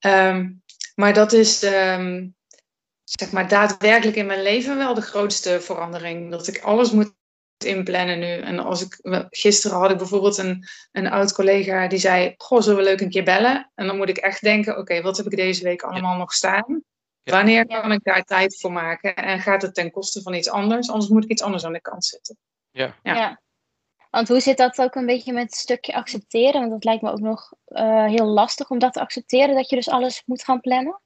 Um, 0.01 0.63
maar 0.95 1.15
dat 1.15 1.33
is 1.33 1.63
um, 1.63 2.35
zeg 3.05 3.33
maar 3.33 3.49
daadwerkelijk 3.49 4.17
in 4.17 4.27
mijn 4.27 4.43
leven 4.43 4.77
wel 4.77 4.95
de 4.95 5.03
grootste 5.03 5.61
verandering. 5.61 6.31
Dat 6.31 6.47
ik 6.47 6.63
alles 6.63 6.91
moet 6.91 7.13
inplannen 7.65 8.19
nu. 8.19 8.41
En 8.41 8.59
als 8.59 8.83
ik, 8.83 8.99
gisteren 9.31 9.79
had 9.79 9.91
ik 9.91 9.97
bijvoorbeeld 9.97 10.39
een, 10.39 10.65
een 10.93 11.11
oud 11.11 11.33
collega 11.33 11.89
die 11.89 11.99
zei: 11.99 12.35
Goh, 12.37 12.61
zullen 12.61 12.79
we 12.79 12.85
leuk 12.85 13.01
een 13.01 13.11
keer 13.11 13.25
bellen? 13.25 13.71
En 13.75 13.87
dan 13.87 13.97
moet 13.97 14.09
ik 14.09 14.17
echt 14.17 14.43
denken: 14.43 14.79
Oké, 14.79 15.03
wat 15.03 15.17
heb 15.17 15.27
ik 15.27 15.37
deze 15.37 15.63
week 15.63 15.83
allemaal 15.83 16.13
ja. 16.13 16.19
nog 16.19 16.33
staan? 16.33 16.83
Ja. 17.23 17.33
Wanneer 17.33 17.67
kan 17.67 17.93
ik 17.93 18.05
daar 18.05 18.25
tijd 18.25 18.61
voor 18.61 18.73
maken? 18.73 19.15
En 19.15 19.41
gaat 19.41 19.63
het 19.63 19.75
ten 19.75 19.91
koste 19.91 20.23
van 20.23 20.35
iets 20.35 20.51
anders? 20.51 20.91
Anders 20.91 21.11
moet 21.11 21.25
ik 21.25 21.31
iets 21.31 21.43
anders 21.43 21.65
aan 21.65 21.73
de 21.73 21.81
kant 21.81 22.05
zetten. 22.05 22.37
Ja. 22.71 22.95
ja. 23.03 23.15
ja. 23.15 23.41
Want 24.11 24.29
hoe 24.29 24.41
zit 24.41 24.57
dat 24.57 24.81
ook 24.81 24.95
een 24.95 25.07
beetje 25.07 25.33
met 25.33 25.43
het 25.43 25.55
stukje 25.55 25.95
accepteren? 25.95 26.61
Want 26.61 26.71
dat 26.71 26.85
lijkt 26.85 27.03
me 27.03 27.11
ook 27.11 27.21
nog 27.21 27.53
uh, 27.67 28.07
heel 28.07 28.27
lastig 28.27 28.71
om 28.71 28.79
dat 28.79 28.93
te 28.93 29.01
accepteren, 29.01 29.55
dat 29.55 29.69
je 29.69 29.77
dus 29.77 29.89
alles 29.89 30.23
moet 30.27 30.45
gaan 30.45 30.61
plannen. 30.61 31.01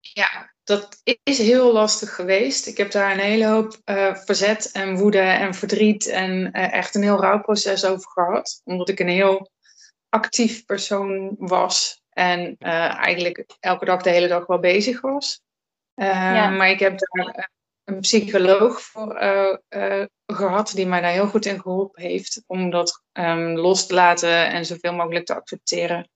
Ja, 0.00 0.52
dat 0.64 1.02
is 1.22 1.38
heel 1.38 1.72
lastig 1.72 2.14
geweest. 2.14 2.66
Ik 2.66 2.76
heb 2.76 2.90
daar 2.90 3.12
een 3.12 3.18
hele 3.18 3.46
hoop 3.46 3.76
uh, 3.84 4.14
verzet 4.14 4.70
en 4.72 4.96
woede 4.96 5.20
en 5.20 5.54
verdriet 5.54 6.06
en 6.06 6.30
uh, 6.30 6.72
echt 6.72 6.94
een 6.94 7.02
heel 7.02 7.20
rouwproces 7.20 7.84
over 7.84 8.10
gehad. 8.10 8.60
Omdat 8.64 8.88
ik 8.88 9.00
een 9.00 9.08
heel 9.08 9.50
actief 10.08 10.64
persoon 10.64 11.34
was 11.38 12.02
en 12.10 12.56
uh, 12.58 12.96
eigenlijk 13.04 13.44
elke 13.60 13.84
dag 13.84 14.02
de 14.02 14.10
hele 14.10 14.28
dag 14.28 14.46
wel 14.46 14.58
bezig 14.58 15.00
was. 15.00 15.42
Ja. 15.94 16.50
Maar 16.50 16.70
ik 16.70 16.78
heb 16.78 16.98
daar 16.98 17.50
een 17.84 18.00
psycholoog 18.00 18.80
voor 18.82 19.18
gehad 20.26 20.72
die 20.74 20.86
mij 20.86 21.00
daar 21.00 21.12
heel 21.12 21.26
goed 21.26 21.46
in 21.46 21.60
geholpen 21.60 22.02
heeft. 22.02 22.42
Om 22.46 22.70
dat 22.70 23.02
um, 23.12 23.56
los 23.56 23.86
te 23.86 23.94
laten 23.94 24.48
en 24.48 24.64
zoveel 24.64 24.92
mogelijk 24.92 25.26
te 25.26 25.34
accepteren. 25.34 26.10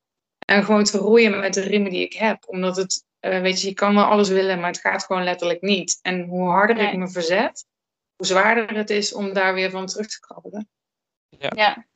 En 0.47 0.65
gewoon 0.65 0.85
te 0.85 0.99
roeien 0.99 1.41
met 1.41 1.55
de 1.55 1.61
riemen 1.61 1.91
die 1.91 2.05
ik 2.05 2.13
heb. 2.13 2.49
Omdat 2.49 2.77
het 2.77 3.05
uh, 3.23 3.41
weet 3.41 3.61
je, 3.61 3.69
je 3.69 3.75
kan 3.75 3.95
wel 3.95 4.05
alles 4.05 4.29
willen, 4.29 4.61
maar 4.61 4.71
het 4.71 4.81
gaat 4.81 5.05
gewoon 5.05 5.25
letterlijk 5.25 5.61
niet. 5.61 5.99
En 6.03 6.25
hoe 6.25 6.49
harder 6.49 6.77
nee. 6.77 6.93
ik 6.93 6.99
me 6.99 7.09
verzet, 7.09 7.67
hoe 8.17 8.27
zwaarder 8.27 8.77
het 8.77 8.91
is 8.91 9.13
om 9.15 9.33
daar 9.33 9.55
weer 9.55 9.71
van 9.71 9.87
terug 9.87 10.07
te 10.07 10.21
krabbelen. 10.21 10.69
Ja. 11.29 11.53
ja. 11.55 11.87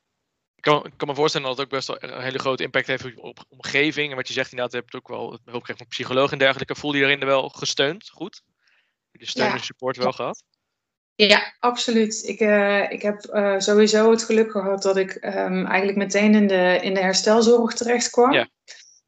Ik, 0.55 0.63
kan, 0.63 0.85
ik 0.85 0.93
kan 0.97 1.07
me 1.07 1.15
voorstellen 1.15 1.47
dat 1.47 1.57
het 1.57 1.65
ook 1.65 1.71
best 1.71 1.87
wel 1.87 1.97
een 2.01 2.21
hele 2.21 2.39
grote 2.39 2.63
impact 2.63 2.87
heeft 2.87 3.15
op 3.15 3.45
omgeving. 3.49 4.09
En 4.09 4.15
wat 4.15 4.27
je 4.27 4.33
zegt 4.33 4.51
inderdaad, 4.51 4.73
je 4.73 4.79
hebt 4.79 4.95
ook 4.95 5.07
wel 5.07 5.29
hulp 5.29 5.39
gekregen 5.45 5.77
van 5.77 5.87
psycholoog 5.87 6.31
en 6.31 6.37
dergelijke. 6.37 6.75
Voel 6.75 6.93
je 6.93 7.03
erin 7.03 7.25
wel 7.25 7.49
gesteund? 7.49 8.09
Goed? 8.09 8.41
De 9.11 9.25
steun 9.25 9.45
ja. 9.45 9.53
en 9.53 9.59
support 9.59 9.97
wel 9.97 10.11
gehad? 10.11 10.43
Ja, 11.15 11.55
absoluut. 11.59 12.23
Ik, 12.25 12.39
uh, 12.39 12.91
ik 12.91 13.01
heb 13.01 13.25
uh, 13.33 13.59
sowieso 13.59 14.11
het 14.11 14.23
geluk 14.23 14.51
gehad 14.51 14.81
dat 14.81 14.97
ik 14.97 15.15
um, 15.15 15.65
eigenlijk 15.65 15.97
meteen 15.97 16.35
in 16.35 16.47
de, 16.47 16.79
in 16.81 16.93
de 16.93 16.99
herstelzorg 16.99 17.73
terecht 17.73 18.09
kwam. 18.09 18.31
Ja. 18.31 18.47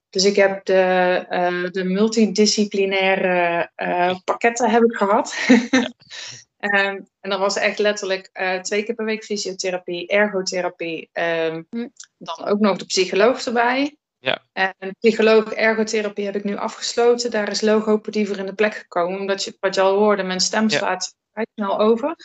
Dus 0.10 0.26
ik 0.26 0.36
heb 0.36 0.66
de, 0.66 1.26
uh, 1.30 1.70
de 1.72 1.84
multidisciplinaire 1.84 3.72
uh, 3.78 4.16
pakketten 4.24 4.70
heb 4.70 4.84
ik 4.84 4.96
gehad. 4.96 5.36
Ja. 5.72 5.92
um, 6.60 7.08
en 7.22 7.30
dat 7.30 7.40
was 7.40 7.58
echt 7.58 7.80
letterlijk 7.80 8.30
uh, 8.34 8.60
twee 8.60 8.84
keer 8.84 8.96
per 8.96 9.06
week 9.06 9.24
fysiotherapie, 9.24 10.08
ergotherapie. 10.08 11.10
Um. 11.14 11.68
Dan 12.18 12.46
ook 12.46 12.60
nog 12.60 12.78
de 12.78 12.86
psycholoog 12.86 13.46
erbij. 13.46 13.98
Ja. 14.20 14.44
En 14.54 14.96
psycholoog 15.00 15.54
ergotherapie 15.54 16.26
heb 16.26 16.36
ik 16.36 16.44
nu 16.44 16.58
afgesloten. 16.58 17.32
Daar 17.32 17.50
is 17.50 17.62
logopedie 17.62 18.28
voor 18.28 18.38
in 18.38 18.46
de 18.46 18.54
plek 18.54 18.74
gekomen. 18.74 19.20
Omdat 19.20 19.44
je, 19.44 19.58
wat 19.60 19.76
je 19.76 19.82
al 19.82 19.98
hoorde, 19.98 20.24
mijn 20.24 20.40
stem 20.40 20.70
slaat 20.70 21.16
vrij 21.32 21.46
snel 21.54 21.80
over. 21.80 22.16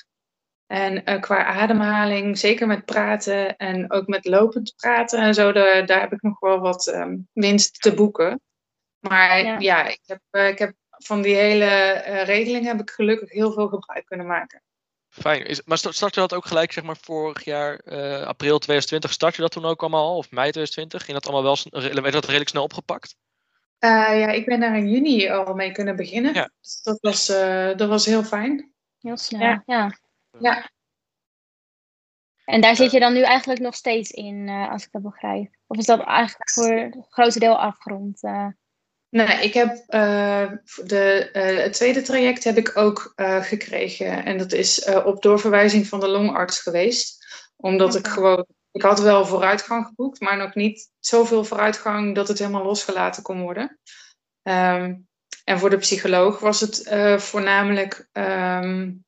En 0.67 1.11
uh, 1.11 1.21
qua 1.21 1.45
ademhaling, 1.45 2.39
zeker 2.39 2.67
met 2.67 2.85
praten 2.85 3.57
en 3.57 3.93
ook 3.93 4.07
met 4.07 4.25
lopend 4.25 4.75
praten 4.77 5.19
en 5.19 5.35
zo, 5.35 5.53
de, 5.53 5.83
daar 5.87 6.01
heb 6.01 6.13
ik 6.13 6.23
nog 6.23 6.39
wel 6.41 6.59
wat 6.59 6.87
um, 6.87 7.29
winst 7.33 7.81
te 7.81 7.95
boeken. 7.95 8.41
Maar 8.99 9.45
ja, 9.45 9.59
ja 9.59 9.87
ik, 9.89 10.01
heb, 10.07 10.21
uh, 10.31 10.49
ik 10.49 10.59
heb 10.59 10.75
van 10.89 11.23
die 11.23 11.35
hele 11.35 11.65
uh, 11.65 12.25
regeling 12.25 12.65
heb 12.65 12.81
ik 12.81 12.91
gelukkig 12.91 13.31
heel 13.31 13.53
veel 13.53 13.69
gebruik 13.69 14.07
kunnen 14.07 14.27
maken. 14.27 14.63
Fijn. 15.09 15.47
Is, 15.47 15.63
maar 15.65 15.79
start 15.79 16.15
je 16.15 16.21
dat 16.21 16.35
ook 16.35 16.47
gelijk, 16.47 16.73
zeg 16.73 16.85
maar, 16.85 16.97
vorig 17.01 17.45
jaar, 17.45 17.83
april 18.25 18.59
2020, 18.59 19.13
start 19.13 19.35
je 19.35 19.43
dat 19.43 19.51
toen 19.51 19.65
ook 19.65 19.81
allemaal 19.81 20.17
Of 20.17 20.31
mei 20.31 20.51
2020? 20.51 21.05
Ging 21.05 21.19
dat 21.19 21.27
allemaal 21.27 21.57
wel, 21.73 22.03
werd 22.03 22.13
dat 22.13 22.25
redelijk 22.25 22.51
snel 22.51 22.63
opgepakt? 22.63 23.17
ja, 23.79 24.29
ik 24.29 24.47
ben 24.47 24.61
daar 24.61 24.77
in 24.77 24.91
juni 24.91 25.29
al 25.29 25.55
mee 25.55 25.73
kunnen 25.73 25.97
beginnen. 25.97 26.35
Ja. 26.35 26.51
Dus 26.61 26.83
dat 26.83 26.99
was, 27.01 27.27
dat 27.77 27.89
was 27.89 28.07
heel 28.07 28.25
fijn. 28.25 28.73
Heel 29.01 29.17
snel, 29.17 29.41
ja. 29.41 29.63
ja. 29.67 29.99
Ja. 30.39 30.71
En 32.45 32.61
daar 32.61 32.77
zit 32.77 32.91
je 32.91 33.01
dan 33.01 33.13
nu 33.13 33.23
eigenlijk 33.23 33.61
nog 33.61 33.75
steeds 33.75 34.11
in, 34.11 34.49
uh, 34.49 34.71
als 34.71 34.85
ik 34.85 34.93
dat 34.93 35.03
begrijp? 35.03 35.55
Of 35.67 35.77
is 35.77 35.87
dat 35.87 36.05
eigenlijk 36.05 36.51
voor 36.51 36.71
het 36.71 37.07
grootste 37.09 37.41
deel 37.41 37.59
afgerond? 37.59 38.23
Uh? 38.23 38.47
Nee, 39.09 39.45
ik 39.45 39.55
heb 39.55 39.69
uh, 39.69 40.53
de, 40.85 41.29
het 41.33 41.73
tweede 41.73 42.03
traject 42.03 42.45
heb 42.45 42.57
ik 42.57 42.77
ook 42.77 43.13
gekregen. 43.41 44.25
En 44.25 44.39
dat 44.39 44.53
is 44.53 44.85
op 44.85 45.23
doorverwijzing 45.23 45.87
van 45.87 46.01
de 46.01 46.09
longarts 46.09 46.61
geweest. 46.61 47.27
Omdat 47.57 47.95
ik 47.95 48.07
gewoon, 48.07 48.47
ik 48.71 48.83
had 48.83 49.01
wel 49.01 49.27
vooruitgang 49.27 49.87
geboekt, 49.87 50.21
maar 50.21 50.37
nog 50.37 50.55
niet 50.55 50.91
zoveel 50.99 51.45
vooruitgang 51.45 52.15
dat 52.15 52.29
het 52.29 52.39
helemaal 52.39 52.65
losgelaten 52.65 53.23
kon 53.23 53.43
worden. 53.43 53.79
Um, 54.43 55.09
en 55.45 55.59
voor 55.59 55.71
de 55.71 55.79
psycholoog 55.79 56.39
was 56.39 56.61
het 56.61 56.89
voornamelijk 57.23 58.09
um, 58.13 59.05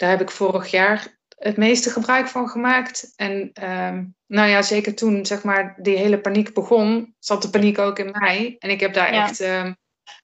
daar 0.00 0.10
heb 0.10 0.20
ik 0.20 0.30
vorig 0.30 0.70
jaar 0.70 1.18
het 1.28 1.56
meeste 1.56 1.90
gebruik 1.90 2.28
van 2.28 2.48
gemaakt. 2.48 3.12
En 3.16 3.50
uh, 3.62 3.98
nou 4.26 4.48
ja, 4.48 4.62
zeker 4.62 4.94
toen 4.94 5.26
zeg 5.26 5.42
maar 5.42 5.76
die 5.82 5.96
hele 5.96 6.20
paniek 6.20 6.54
begon, 6.54 7.14
zat 7.18 7.42
de 7.42 7.50
paniek 7.50 7.78
ook 7.78 7.98
in 7.98 8.10
mij. 8.18 8.56
En 8.58 8.70
ik 8.70 8.80
heb 8.80 8.94
daar 8.94 9.14
ja. 9.14 9.22
echt 9.22 9.40
uh, 9.40 9.72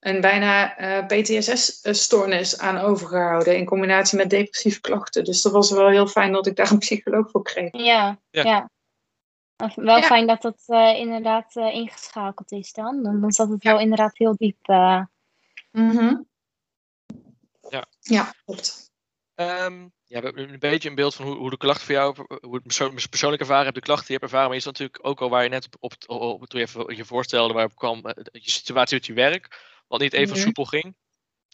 een 0.00 0.21
bijna 0.21 0.80
uh, 0.80 0.99
eh, 0.99 1.06
PTSS-stoornis 1.06 2.59
aan 2.59 2.78
overgehouden 2.78 3.56
in 3.56 3.64
combinatie 3.64 4.18
met 4.18 4.30
depressieve 4.30 4.80
klachten. 4.80 5.25
Dus 5.25 5.42
dat 5.42 5.52
was 5.52 5.71
wel 5.71 5.88
heel 5.88 6.06
fijn 6.06 6.33
dat 6.33 6.47
ik 6.47 6.56
daar 6.56 6.71
een 6.71 6.78
psycholoog 6.78 7.30
voor 7.30 7.42
kreeg. 7.42 7.73
Ja, 7.73 8.18
ja. 8.30 8.42
ja. 8.42 8.71
Wel 9.75 9.97
ja. 9.97 10.02
fijn 10.02 10.26
dat 10.26 10.42
dat 10.42 10.62
uh, 10.66 10.99
inderdaad 10.99 11.56
ingeschakeld 11.56 12.52
is 12.52 12.73
dan. 12.73 13.02
Dan 13.02 13.33
zat 13.33 13.49
het 13.49 13.62
wel 13.62 13.80
inderdaad 13.80 14.18
heel 14.18 14.37
diep. 14.37 14.66
Mm 14.66 15.90
-hmm. 15.90 16.26
Ja. 17.71 17.87
Ja, 18.00 18.33
klopt. 18.45 18.86
Um, 19.37 19.93
ja, 20.05 20.21
we 20.21 20.26
hebben 20.26 20.52
een 20.52 20.59
beetje 20.59 20.88
een 20.88 20.95
beeld 20.95 21.14
van 21.14 21.26
hoe, 21.26 21.37
hoe 21.37 21.50
de 21.50 21.57
klachten 21.57 21.87
voor 21.87 21.95
jou, 21.95 22.14
hoe 22.40 22.55
het 22.55 22.62
persoon, 22.62 22.95
persoonlijk 23.11 23.43
ervaren 23.43 23.64
hebt, 23.64 23.75
de 23.75 23.83
klachten 23.83 24.07
die 24.07 24.14
je 24.14 24.21
hebt 24.21 24.33
ervaren. 24.33 24.49
Maar 24.49 24.59
is 24.59 24.64
dat 24.64 24.73
natuurlijk 24.73 25.07
ook 25.07 25.21
al 25.21 25.31
waar 25.31 25.43
je 25.43 25.49
net 25.49 25.69
op, 25.81 25.95
op, 26.07 26.21
op 26.23 26.47
toen 26.47 26.61
je 26.61 26.66
even 26.66 26.97
je 26.97 27.05
voorstelde, 27.05 27.55
waar 27.55 27.75
kwam, 27.75 27.99
uh, 28.07 28.12
je 28.33 28.50
situatie 28.50 28.97
met 28.97 29.07
je 29.07 29.12
werk, 29.12 29.61
wat 29.88 30.00
niet 30.00 30.12
even 30.12 30.28
mm 30.28 30.33
-hmm. 30.33 30.43
soepel 30.43 30.64
ging. 30.64 30.97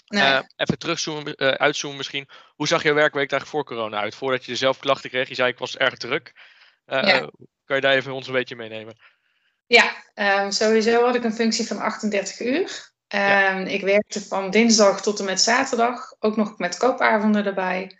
Nee. 0.06 0.22
Uh, 0.22 0.40
even 0.56 0.78
terugzoomen, 0.78 1.34
uh, 1.36 1.48
uitzoomen 1.48 1.96
misschien. 1.96 2.28
Hoe 2.54 2.66
zag 2.66 2.82
jouw 2.82 2.94
werkweek 2.94 3.28
daar 3.28 3.46
voor 3.46 3.64
corona 3.64 4.00
uit? 4.00 4.14
Voordat 4.14 4.44
je 4.44 4.56
zelf 4.56 4.78
klachten 4.78 5.10
kreeg, 5.10 5.28
je 5.28 5.34
zei 5.34 5.50
ik 5.50 5.58
was 5.58 5.76
erg 5.76 5.96
druk. 5.96 6.32
Ja. 6.86 7.30
Kan 7.64 7.76
je 7.76 7.80
daar 7.80 7.94
even 7.94 8.12
ons 8.12 8.26
een 8.26 8.32
beetje 8.32 8.56
meenemen? 8.56 8.96
Ja, 9.66 10.04
um, 10.14 10.50
sowieso 10.50 11.04
had 11.04 11.14
ik 11.14 11.24
een 11.24 11.32
functie 11.32 11.66
van 11.66 11.78
38 11.78 12.40
uur. 12.40 12.91
Ja. 13.12 13.56
Um, 13.56 13.66
ik 13.66 13.82
werkte 13.82 14.20
van 14.20 14.50
dinsdag 14.50 15.02
tot 15.02 15.18
en 15.18 15.24
met 15.24 15.40
zaterdag, 15.40 16.14
ook 16.18 16.36
nog 16.36 16.58
met 16.58 16.76
koopavonden 16.76 17.46
erbij. 17.46 17.98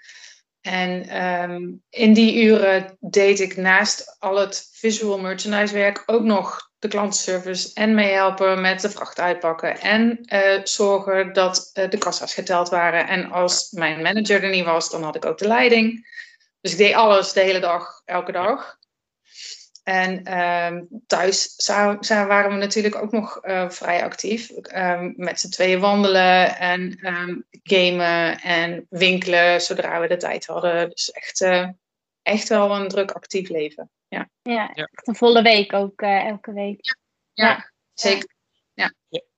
En 0.61 1.23
um, 1.23 1.83
in 1.90 2.12
die 2.12 2.42
uren 2.42 2.97
deed 3.00 3.40
ik 3.40 3.57
naast 3.57 4.16
al 4.19 4.37
het 4.37 4.69
visual 4.73 5.19
merchandise 5.19 5.75
werk 5.75 6.02
ook 6.07 6.23
nog 6.23 6.71
de 6.78 6.88
klantenservice 6.88 7.71
en 7.75 7.95
meehelpen 7.95 8.61
met 8.61 8.81
de 8.81 8.90
vracht 8.90 9.21
uitpakken 9.21 9.81
en 9.81 10.19
uh, 10.33 10.61
zorgen 10.64 11.33
dat 11.33 11.71
uh, 11.75 11.90
de 11.90 11.99
kassa's 11.99 12.35
geteld 12.35 12.69
waren. 12.69 13.09
En 13.09 13.31
als 13.31 13.71
mijn 13.71 14.02
manager 14.02 14.42
er 14.42 14.50
niet 14.50 14.64
was, 14.64 14.90
dan 14.90 15.02
had 15.02 15.16
ik 15.16 15.25
ook 15.25 15.38
de 15.38 15.47
leiding. 15.47 16.11
Dus 16.61 16.73
ik 16.73 16.78
deed 16.78 16.95
alles 16.95 17.33
de 17.33 17.40
hele 17.40 17.61
dag, 17.61 18.02
elke 18.04 18.33
dag. 18.33 18.78
En 19.82 20.38
um, 20.38 20.88
thuis 21.06 21.54
waren 22.06 22.50
we 22.50 22.56
natuurlijk 22.56 22.94
ook 22.94 23.12
nog 23.12 23.44
uh, 23.44 23.70
vrij 23.70 24.04
actief. 24.04 24.50
Um, 24.74 25.14
met 25.16 25.40
z'n 25.40 25.48
tweeën 25.48 25.80
wandelen 25.80 26.58
en 26.58 27.06
um, 27.06 27.44
gamen 27.62 28.40
en 28.40 28.86
winkelen 28.88 29.60
zodra 29.60 30.00
we 30.00 30.08
de 30.08 30.16
tijd 30.16 30.46
hadden. 30.46 30.88
Dus 30.88 31.10
echt, 31.10 31.40
uh, 31.40 31.68
echt 32.22 32.48
wel 32.48 32.74
een 32.74 32.88
druk 32.88 33.10
actief 33.10 33.48
leven. 33.48 33.90
Ja, 34.08 34.28
ja, 34.42 34.70
ja. 34.74 34.88
echt 34.92 35.08
een 35.08 35.14
volle 35.14 35.42
week 35.42 35.72
ook 35.72 36.02
uh, 36.02 36.26
elke 36.26 36.52
week. 36.52 36.84
Ja, 36.84 36.96
ja, 37.32 37.48
ja. 37.48 37.70
zeker. 37.94 38.34
Ja. 38.74 38.92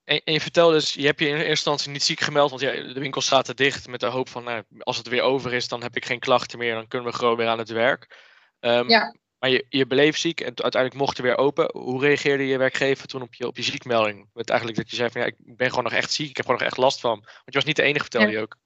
En, 0.05 0.23
en, 0.25 0.33
je 0.33 0.41
vertelde 0.41 0.75
dus, 0.75 0.95
je 0.95 1.07
hebt 1.07 1.21
je 1.21 1.27
in 1.27 1.35
eerste 1.35 1.49
instantie 1.49 1.91
niet 1.91 2.03
ziek 2.03 2.21
gemeld, 2.21 2.51
want 2.51 2.63
ja, 2.63 2.73
de 2.73 3.01
winkels 3.01 3.27
zaten 3.27 3.57
dicht 3.57 3.89
met 3.89 4.01
de 4.01 4.07
hoop 4.07 4.29
van, 4.29 4.45
nou, 4.45 4.63
als 4.79 4.97
het 4.97 5.09
weer 5.09 5.23
over 5.23 5.53
is, 5.53 5.69
dan 5.69 5.83
heb 5.83 5.97
ik 5.97 6.05
geen 6.05 6.19
klachten 6.19 6.59
meer, 6.59 6.75
dan 6.75 6.89
kunnen 6.89 7.11
we 7.11 7.17
gewoon 7.17 7.37
weer 7.37 7.49
aan 7.49 7.59
het 7.59 7.71
werk. 7.71 8.17
ja. 8.61 9.15
Maar 9.45 9.53
je, 9.53 9.67
je 9.69 9.87
bleef 9.87 10.17
ziek 10.17 10.41
en 10.41 10.63
uiteindelijk 10.63 10.95
mocht 10.95 11.17
je 11.17 11.23
weer 11.23 11.39
open. 11.39 11.71
Hoe 11.73 12.01
reageerde 12.01 12.47
je 12.47 12.59
werkgever 12.59 13.07
toen 13.07 13.23
op 13.23 13.35
je, 13.35 13.47
op 13.47 13.57
je 13.57 13.63
ziekmelding? 13.63 14.29
Met 14.33 14.49
eigenlijk 14.49 14.79
dat 14.79 14.91
je 14.91 14.97
zei 14.97 15.11
van 15.11 15.21
ja, 15.21 15.27
ik 15.27 15.35
ben 15.39 15.69
gewoon 15.69 15.85
nog 15.85 15.93
echt 15.93 16.13
ziek. 16.13 16.29
Ik 16.29 16.37
heb 16.37 16.45
gewoon 16.45 16.61
nog 16.61 16.71
echt 16.71 16.79
last 16.79 17.01
van. 17.01 17.11
Want 17.21 17.45
je 17.45 17.53
was 17.53 17.65
niet 17.65 17.77
de 17.77 17.83
enige, 17.83 18.01
vertelde 18.01 18.27
ja. 18.27 18.33
je 18.33 18.41
ook. 18.41 18.57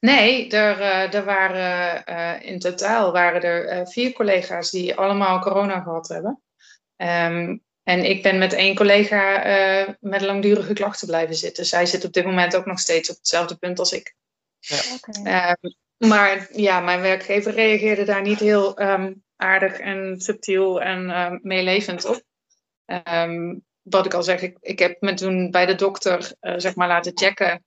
Nee, 0.00 0.50
er, 0.50 0.80
uh, 0.80 1.14
er 1.14 1.24
waren 1.24 2.02
uh, 2.08 2.50
in 2.50 2.58
totaal 2.58 3.12
waren 3.12 3.42
er 3.42 3.78
uh, 3.78 3.86
vier 3.86 4.12
collega's 4.12 4.70
die 4.70 4.94
allemaal 4.94 5.40
corona 5.40 5.80
gehad 5.80 6.08
hebben. 6.08 6.42
Um, 6.96 7.62
en 7.82 8.04
ik 8.04 8.22
ben 8.22 8.38
met 8.38 8.52
één 8.52 8.74
collega 8.74 9.96
met 10.00 10.20
langdurige 10.20 10.72
klachten 10.72 11.06
blijven 11.06 11.34
zitten. 11.34 11.66
Zij 11.66 11.86
zit 11.86 12.04
op 12.04 12.12
dit 12.12 12.24
moment 12.24 12.56
ook 12.56 12.66
nog 12.66 12.78
steeds 12.78 13.10
op 13.10 13.16
hetzelfde 13.16 13.56
punt 13.56 13.78
als 13.78 13.92
ik. 13.92 14.14
Ja. 14.58 14.80
Okay. 14.94 15.56
Um, 15.62 15.74
maar 16.08 16.48
ja, 16.52 16.80
mijn 16.80 17.00
werkgever 17.00 17.52
reageerde 17.52 18.04
daar 18.04 18.22
niet 18.22 18.38
heel 18.38 18.80
um, 18.80 19.26
aardig 19.38 19.78
en 19.78 20.20
subtiel 20.20 20.82
en 20.82 21.04
uh, 21.04 21.32
meelevend 21.42 22.04
op. 22.04 22.22
Um, 23.08 23.66
wat 23.82 24.06
ik 24.06 24.14
al 24.14 24.22
zeg, 24.22 24.42
ik, 24.42 24.56
ik 24.60 24.78
heb 24.78 25.00
me 25.00 25.14
toen 25.14 25.50
bij 25.50 25.66
de 25.66 25.74
dokter 25.74 26.32
uh, 26.40 26.54
zeg 26.56 26.74
maar 26.74 26.88
laten 26.88 27.12
checken. 27.14 27.64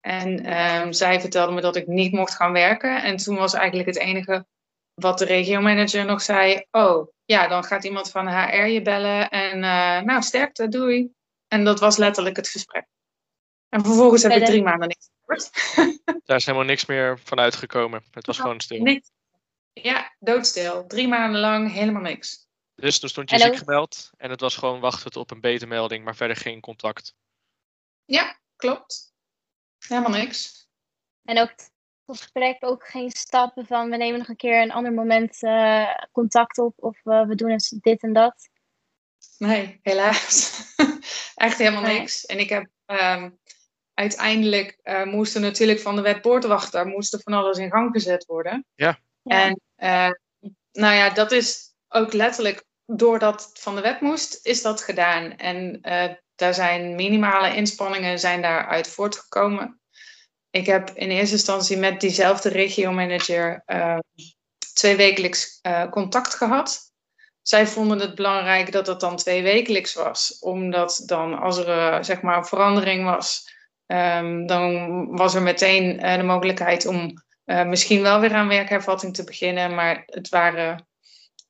En 0.00 0.58
um, 0.58 0.92
zij 0.92 1.20
vertelde 1.20 1.52
me 1.52 1.60
dat 1.60 1.76
ik 1.76 1.86
niet 1.86 2.12
mocht 2.12 2.34
gaan 2.34 2.52
werken. 2.52 3.02
En 3.02 3.16
toen 3.16 3.36
was 3.36 3.54
eigenlijk 3.54 3.88
het 3.88 3.98
enige 3.98 4.46
wat 4.94 5.18
de 5.18 5.24
regiomanager 5.24 6.04
nog 6.04 6.22
zei: 6.22 6.66
Oh, 6.70 7.08
ja, 7.24 7.48
dan 7.48 7.64
gaat 7.64 7.84
iemand 7.84 8.10
van 8.10 8.28
HR 8.28 8.66
je 8.66 8.82
bellen. 8.82 9.28
En 9.28 9.56
uh, 9.56 10.00
nou, 10.00 10.22
sterkte, 10.22 10.68
doei. 10.68 11.10
En 11.48 11.64
dat 11.64 11.80
was 11.80 11.96
letterlijk 11.96 12.36
het 12.36 12.48
gesprek. 12.48 12.86
En 13.68 13.84
vervolgens 13.84 14.22
heb 14.22 14.32
ik 14.32 14.44
drie 14.44 14.62
maanden 14.62 14.88
niks 14.88 15.10
gehoord. 15.20 15.50
Daar 16.26 16.36
is 16.36 16.46
helemaal 16.46 16.66
niks 16.66 16.86
meer 16.86 17.18
van 17.24 17.38
uitgekomen. 17.38 18.02
Het 18.10 18.26
was 18.26 18.38
gewoon 18.38 18.60
stil. 18.60 18.82
Niks. 18.82 19.10
Ja, 19.82 20.14
doodstil. 20.18 20.86
Drie 20.86 21.08
maanden 21.08 21.40
lang 21.40 21.72
helemaal 21.72 22.02
niks. 22.02 22.46
Dus 22.74 22.98
toen 22.98 23.08
stond 23.08 23.30
je 23.30 23.38
ziek 23.38 23.56
gemeld 23.56 24.10
en 24.16 24.30
het 24.30 24.40
was 24.40 24.56
gewoon 24.56 24.80
wachten 24.80 25.20
op 25.20 25.30
een 25.30 25.40
betermelding, 25.40 26.04
maar 26.04 26.16
verder 26.16 26.36
geen 26.36 26.60
contact. 26.60 27.14
Ja, 28.04 28.38
klopt. 28.56 29.14
Helemaal 29.78 30.10
niks. 30.10 30.68
En 31.22 31.38
ook 31.38 31.48
het 31.48 31.72
gesprek 32.06 32.56
ook 32.60 32.86
geen 32.88 33.10
stappen 33.10 33.66
van 33.66 33.90
we 33.90 33.96
nemen 33.96 34.18
nog 34.18 34.28
een 34.28 34.36
keer 34.36 34.62
een 34.62 34.72
ander 34.72 34.92
moment 34.92 35.42
uh, 35.42 35.94
contact 36.12 36.58
op 36.58 36.74
of 36.76 37.04
uh, 37.04 37.26
we 37.26 37.34
doen 37.34 37.58
dit 37.80 38.02
en 38.02 38.12
dat. 38.12 38.48
Nee, 39.38 39.78
helaas. 39.82 40.62
Echt 41.34 41.58
helemaal 41.58 41.82
nee. 41.82 41.98
niks. 41.98 42.26
En 42.26 42.38
ik 42.38 42.48
heb 42.48 42.68
um, 42.86 43.38
uiteindelijk 43.94 44.78
uh, 44.82 45.04
moesten 45.04 45.40
natuurlijk 45.40 45.80
van 45.80 45.96
de 45.96 46.02
wet 46.02 46.20
poortwachter 46.20 46.86
moesten 46.86 47.20
van 47.20 47.32
alles 47.32 47.58
in 47.58 47.70
gang 47.70 47.92
gezet 47.92 48.24
worden. 48.24 48.66
Ja. 48.74 48.98
En 49.22 49.60
uh, 49.78 50.10
nou 50.72 50.94
ja, 50.94 51.10
dat 51.10 51.32
is 51.32 51.74
ook 51.88 52.12
letterlijk 52.12 52.64
doordat 52.86 53.44
het 53.44 53.58
van 53.60 53.74
de 53.74 53.80
wet 53.80 54.00
moest, 54.00 54.46
is 54.46 54.62
dat 54.62 54.82
gedaan. 54.82 55.36
En 55.36 55.78
uh, 55.82 56.04
daar 56.34 56.54
zijn 56.54 56.94
minimale 56.94 57.54
inspanningen 57.54 58.18
zijn 58.18 58.42
daaruit 58.42 58.88
voortgekomen. 58.88 59.80
Ik 60.50 60.66
heb 60.66 60.90
in 60.90 61.10
eerste 61.10 61.34
instantie 61.34 61.76
met 61.76 62.00
diezelfde 62.00 62.48
regiomanager 62.48 63.62
uh, 63.66 63.98
twee 64.74 64.96
wekelijks 64.96 65.60
contact 65.90 66.34
gehad. 66.34 66.92
Zij 67.42 67.66
vonden 67.66 68.00
het 68.00 68.14
belangrijk 68.14 68.72
dat 68.72 68.86
het 68.86 69.00
dan 69.00 69.16
twee 69.16 69.42
wekelijks 69.42 69.94
was, 69.94 70.38
omdat 70.40 71.02
dan 71.06 71.38
als 71.38 71.56
er 71.56 72.04
zeg 72.04 72.22
maar 72.22 72.36
een 72.36 72.44
verandering 72.44 73.04
was, 73.04 73.54
um, 73.86 74.46
dan 74.46 75.06
was 75.16 75.34
er 75.34 75.42
meteen 75.42 75.96
de 75.96 76.22
mogelijkheid 76.22 76.86
om 76.86 77.25
uh, 77.46 77.64
misschien 77.64 78.02
wel 78.02 78.20
weer 78.20 78.32
aan 78.32 78.48
werkhervatting 78.48 79.14
te 79.14 79.24
beginnen. 79.24 79.74
Maar 79.74 80.02
het 80.06 80.28
waren, 80.28 80.88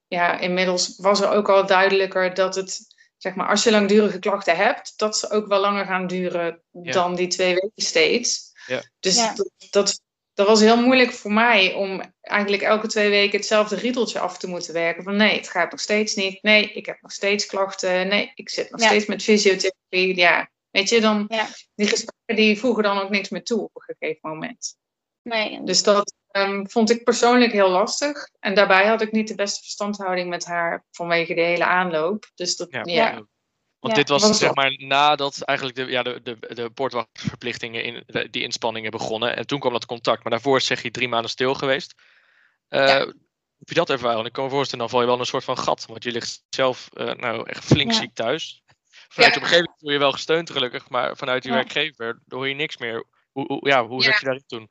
ja, 0.07 0.39
inmiddels 0.39 0.97
was 0.97 1.21
er 1.21 1.31
ook 1.31 1.49
al 1.49 1.67
duidelijker 1.67 2.35
dat 2.35 2.55
het 2.55 2.95
zeg 3.17 3.35
maar, 3.35 3.49
als 3.49 3.65
je 3.65 3.71
langdurige 3.71 4.19
klachten 4.19 4.57
hebt, 4.57 4.93
dat 4.97 5.19
ze 5.19 5.31
ook 5.31 5.47
wel 5.47 5.61
langer 5.61 5.85
gaan 5.87 6.07
duren 6.07 6.63
dan 6.71 7.15
die 7.15 7.27
twee 7.27 7.55
weken 7.55 7.71
steeds. 7.75 8.53
Ja. 8.67 8.83
Dus 9.01 9.17
Ja. 9.17 9.35
Dat, 9.35 9.51
dat, 9.71 10.01
dat 10.35 10.47
was 10.47 10.61
heel 10.61 10.83
moeilijk 10.83 11.13
voor 11.13 11.33
mij 11.33 11.73
om 11.75 12.03
eigenlijk 12.21 12.63
elke 12.63 12.87
twee 12.87 13.11
weken 13.11 13.39
hetzelfde 13.39 13.77
riedeltje 13.77 14.19
af 14.19 14.39
te 14.39 14.49
moeten 14.49 14.73
werken. 14.73 15.03
Van 15.03 15.17
nee, 15.17 15.37
het 15.37 15.49
gaat 15.49 15.71
nog 15.71 15.81
steeds 15.81 16.15
niet. 16.15 16.43
Nee, 16.43 16.73
ik 16.73 16.87
heb 16.87 17.01
nog 17.01 17.13
steeds 17.13 17.47
klachten. 17.47 18.09
Nee, 18.09 18.33
ik 18.35 18.49
zit 18.49 18.71
nog 18.71 18.81
Ja. 18.81 18.87
steeds 18.87 19.07
met 19.07 19.23
fysiotherapie. 19.23 20.17
Ja, 20.17 20.51
weet 20.71 20.89
je, 20.89 21.01
dan, 21.01 21.25
Ja. 21.29 21.47
die 21.75 21.87
gesprekken 21.87 22.37
die 22.37 22.59
voegen 22.59 22.83
dan 22.83 23.01
ook 23.01 23.11
niks 23.11 23.29
meer 23.29 23.45
toe 23.45 23.61
op 23.61 23.71
een 23.75 23.97
gegeven 23.99 24.31
moment. 24.31 24.77
Nee, 25.29 25.63
Dus 25.65 25.83
dat 25.83 26.15
ehm, 26.31 26.65
vond 26.67 26.91
ik 26.91 27.05
persoonlijk 27.05 27.53
heel 27.53 27.69
lastig. 27.71 28.29
En 28.41 28.55
daarbij 28.55 28.87
had 28.87 29.01
ik 29.01 29.13
niet 29.13 29.29
de 29.29 29.35
beste 29.35 29.61
verstandhouding 29.63 30.29
met 30.29 30.45
haar 30.45 30.85
vanwege 30.91 31.35
de 31.35 31.41
hele 31.41 31.65
aanloop. 31.65 32.31
Dus 32.35 32.57
dat, 32.57 32.71
Ja. 32.71 32.83
ja. 32.85 33.13
Want 33.79 33.95
Ja, 33.97 34.03
dit 34.03 34.09
was 34.09 34.23
was 34.23 34.39
zeg 34.39 34.55
maar 34.55 34.73
nadat 34.77 35.41
eigenlijk 35.43 35.79
de, 35.79 35.85
ja, 35.85 36.03
de, 36.03 36.21
de, 36.23 36.39
de 36.55 36.71
poortwachtverplichtingen 36.71 37.85
in 37.85 38.03
de- 38.07 38.31
die 38.31 38.43
inspanningen 38.43 38.91
begonnen. 38.91 39.37
En 39.37 39.47
toen 39.47 39.61
kwam 39.61 39.73
dat 39.73 39.87
contact. 39.87 40.23
Maar 40.23 40.33
daarvoor 40.33 40.61
zeg 40.61 40.83
je 40.83 40.91
drie 40.91 41.09
maanden 41.09 41.31
stil 41.31 41.55
geweest. 41.55 41.95
Eh, 42.69 42.87
Ja. 42.87 42.99
Hoe 43.05 43.15
heb 43.59 43.69
je 43.69 43.75
dat 43.75 43.91
ervaren? 43.91 44.25
Ik 44.25 44.33
kan 44.33 44.45
me 44.45 44.51
voorstellen, 44.51 44.81
dan 44.81 44.91
val 44.91 45.01
je 45.01 45.07
wel 45.07 45.15
in 45.15 45.21
een 45.21 45.27
soort 45.27 45.45
van 45.45 45.59
gat. 45.59 45.87
Want 45.87 46.05
je 46.05 46.11
ligt 46.11 46.45
zelf 46.49 46.89
eh, 46.93 47.13
nou 47.15 47.49
echt 47.49 47.65
flink 47.65 47.91
Ja. 47.93 47.99
ziek 47.99 48.15
thuis. 48.15 48.63
Vanuit 49.09 49.35
Ja. 49.35 49.39
de 49.41 49.45
omgeving 49.47 49.75
voel 49.79 49.91
je 49.93 49.99
wel 49.99 50.13
gesteund 50.13 50.51
gelukkig. 50.51 50.89
Maar 50.89 51.17
vanuit 51.17 51.43
je 51.43 51.49
Ja. 51.49 51.55
werkgever 51.55 52.21
hoor 52.29 52.49
je 52.49 52.55
niks 52.55 52.77
meer. 52.77 53.05
Hoe, 53.33 53.47
hoe, 53.47 53.69
ja, 53.69 53.87
hoe 53.87 54.03
Ja. 54.03 54.11
zat 54.11 54.19
je 54.21 54.25
daarin 54.25 54.45
toen? 54.47 54.71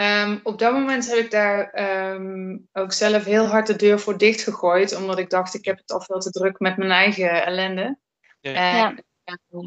Ehm, 0.00 0.38
op 0.42 0.58
dat 0.58 0.72
moment 0.72 1.08
heb 1.08 1.18
ik 1.18 1.30
daar 1.30 1.70
ehm, 1.70 2.56
ook 2.72 2.92
zelf 2.92 3.24
heel 3.24 3.46
hard 3.46 3.66
de 3.66 3.76
deur 3.76 4.00
voor 4.00 4.18
dicht 4.18 4.42
gegooid. 4.42 4.96
Omdat 4.96 5.18
ik 5.18 5.30
dacht, 5.30 5.54
ik 5.54 5.64
heb 5.64 5.78
het 5.78 5.92
al 5.92 6.00
veel 6.00 6.18
te 6.18 6.30
druk 6.30 6.58
met 6.58 6.76
mijn 6.76 6.90
eigen 6.90 7.44
ellende. 7.44 7.98
Ja. 8.40 8.54
En 8.54 8.76
Ja. 9.24 9.38
ehm, 9.50 9.66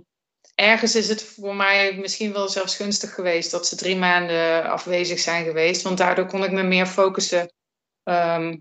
ergens 0.56 0.96
is 0.96 1.10
het 1.10 1.24
voor 1.24 1.56
mij 1.56 1.98
misschien 1.98 2.34
wel 2.34 2.50
zelfs 2.50 2.76
gunstig 2.76 3.14
geweest 3.14 3.52
dat 3.52 3.68
ze 3.68 3.76
drie 3.76 3.96
maanden 3.96 4.64
afwezig 4.64 5.20
zijn 5.20 5.46
geweest. 5.46 5.82
Want 5.82 5.98
daardoor 5.98 6.26
kon 6.26 6.44
ik 6.44 6.52
me 6.52 6.64
meer 6.64 6.86
focussen 6.86 7.54
ehm, 8.04 8.58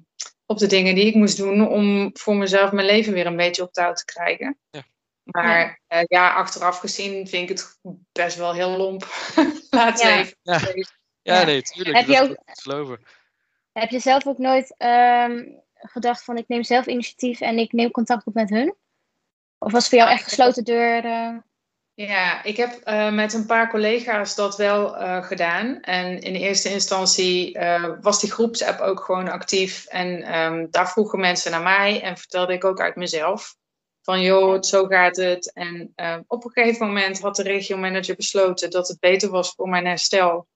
op 0.47 0.59
de 0.59 0.67
dingen 0.67 0.95
die 0.95 1.07
ik 1.07 1.15
moest 1.15 1.37
doen. 1.37 1.69
Om 1.69 2.11
voor 2.13 2.37
mezelf 2.37 2.73
mijn 2.73 2.87
leven 2.87 3.13
weer 3.13 3.27
een 3.27 3.37
beetje 3.37 3.63
op 3.63 3.73
touw 3.73 3.93
te 3.93 4.05
krijgen. 4.05 4.59
Ja. 4.71 4.83
Maar 5.23 5.81
ja. 5.89 6.05
ja, 6.09 6.35
achteraf 6.35 6.79
gezien 6.79 7.29
vind 7.29 7.51
ik 7.51 7.57
het 7.57 7.79
best 8.13 8.37
wel 8.37 8.55
heel 8.55 8.77
lomp. 8.77 9.07
Laat 9.71 10.01
Ja. 10.01 10.19
even. 10.19 11.01
Ja. 11.23 11.45
Nee, 11.45 11.63
tuurlijk. 11.63 11.97
Heb 11.97 12.07
je 12.07 12.21
ook- 12.21 12.37
geloven. 12.45 13.01
Heb 13.73 13.91
je 13.91 13.99
zelf 13.99 14.27
ook 14.27 14.39
nooit 14.39 14.75
ehm, 14.77 15.45
gedacht 15.75 16.25
van 16.25 16.37
ik 16.37 16.49
neem 16.49 16.63
zelf 16.63 16.87
initiatief 16.87 17.41
en 17.41 17.59
ik 17.59 17.73
neem 17.73 17.91
contact 17.91 18.27
op 18.27 18.35
met 18.35 18.51
hun? 18.51 18.75
Of 19.59 19.73
was 19.73 19.81
het 19.81 19.89
voor 19.89 19.99
jou 19.99 20.11
echt 20.11 20.25
gesloten 20.25 20.65
deur? 20.65 21.03
Ja, 21.95 22.43
ik 22.43 22.57
heb 22.57 22.73
eh, 22.73 23.13
met 23.13 23.33
een 23.33 23.47
paar 23.47 23.71
collega's 23.71 24.35
dat 24.35 24.57
wel 24.57 24.97
eh, 24.97 25.25
gedaan. 25.25 25.81
En 25.81 26.21
in 26.21 26.35
eerste 26.35 26.71
instantie 26.71 27.59
eh, 27.59 27.93
was 28.01 28.21
die 28.21 28.31
groepsapp 28.31 28.81
ook 28.81 29.01
gewoon 29.01 29.29
actief. 29.29 29.87
En 29.87 30.23
ehm, 30.23 30.67
daar 30.71 30.91
vroegen 30.91 31.21
mensen 31.21 31.51
naar 31.51 31.63
mij 31.63 32.03
en 32.03 32.17
vertelde 32.17 32.53
ik 32.53 32.65
ook 32.65 32.81
uit 32.81 32.97
mezelf. 32.97 33.57
Van 34.03 34.21
joh, 34.21 34.63
zo 34.63 34.87
gaat 34.87 35.17
het. 35.17 35.53
En 35.53 35.93
eh, 35.95 36.19
op 36.27 36.45
een 36.45 36.51
gegeven 36.51 36.87
moment 36.87 37.21
had 37.21 37.37
de 37.37 37.43
regiomanager 37.43 38.17
besloten 38.17 38.71
dat 38.71 38.89
het 38.89 39.01
beter 39.01 39.31
was 39.31 39.55
voor 39.55 39.69
mijn 39.69 39.87
herstel. 39.87 40.47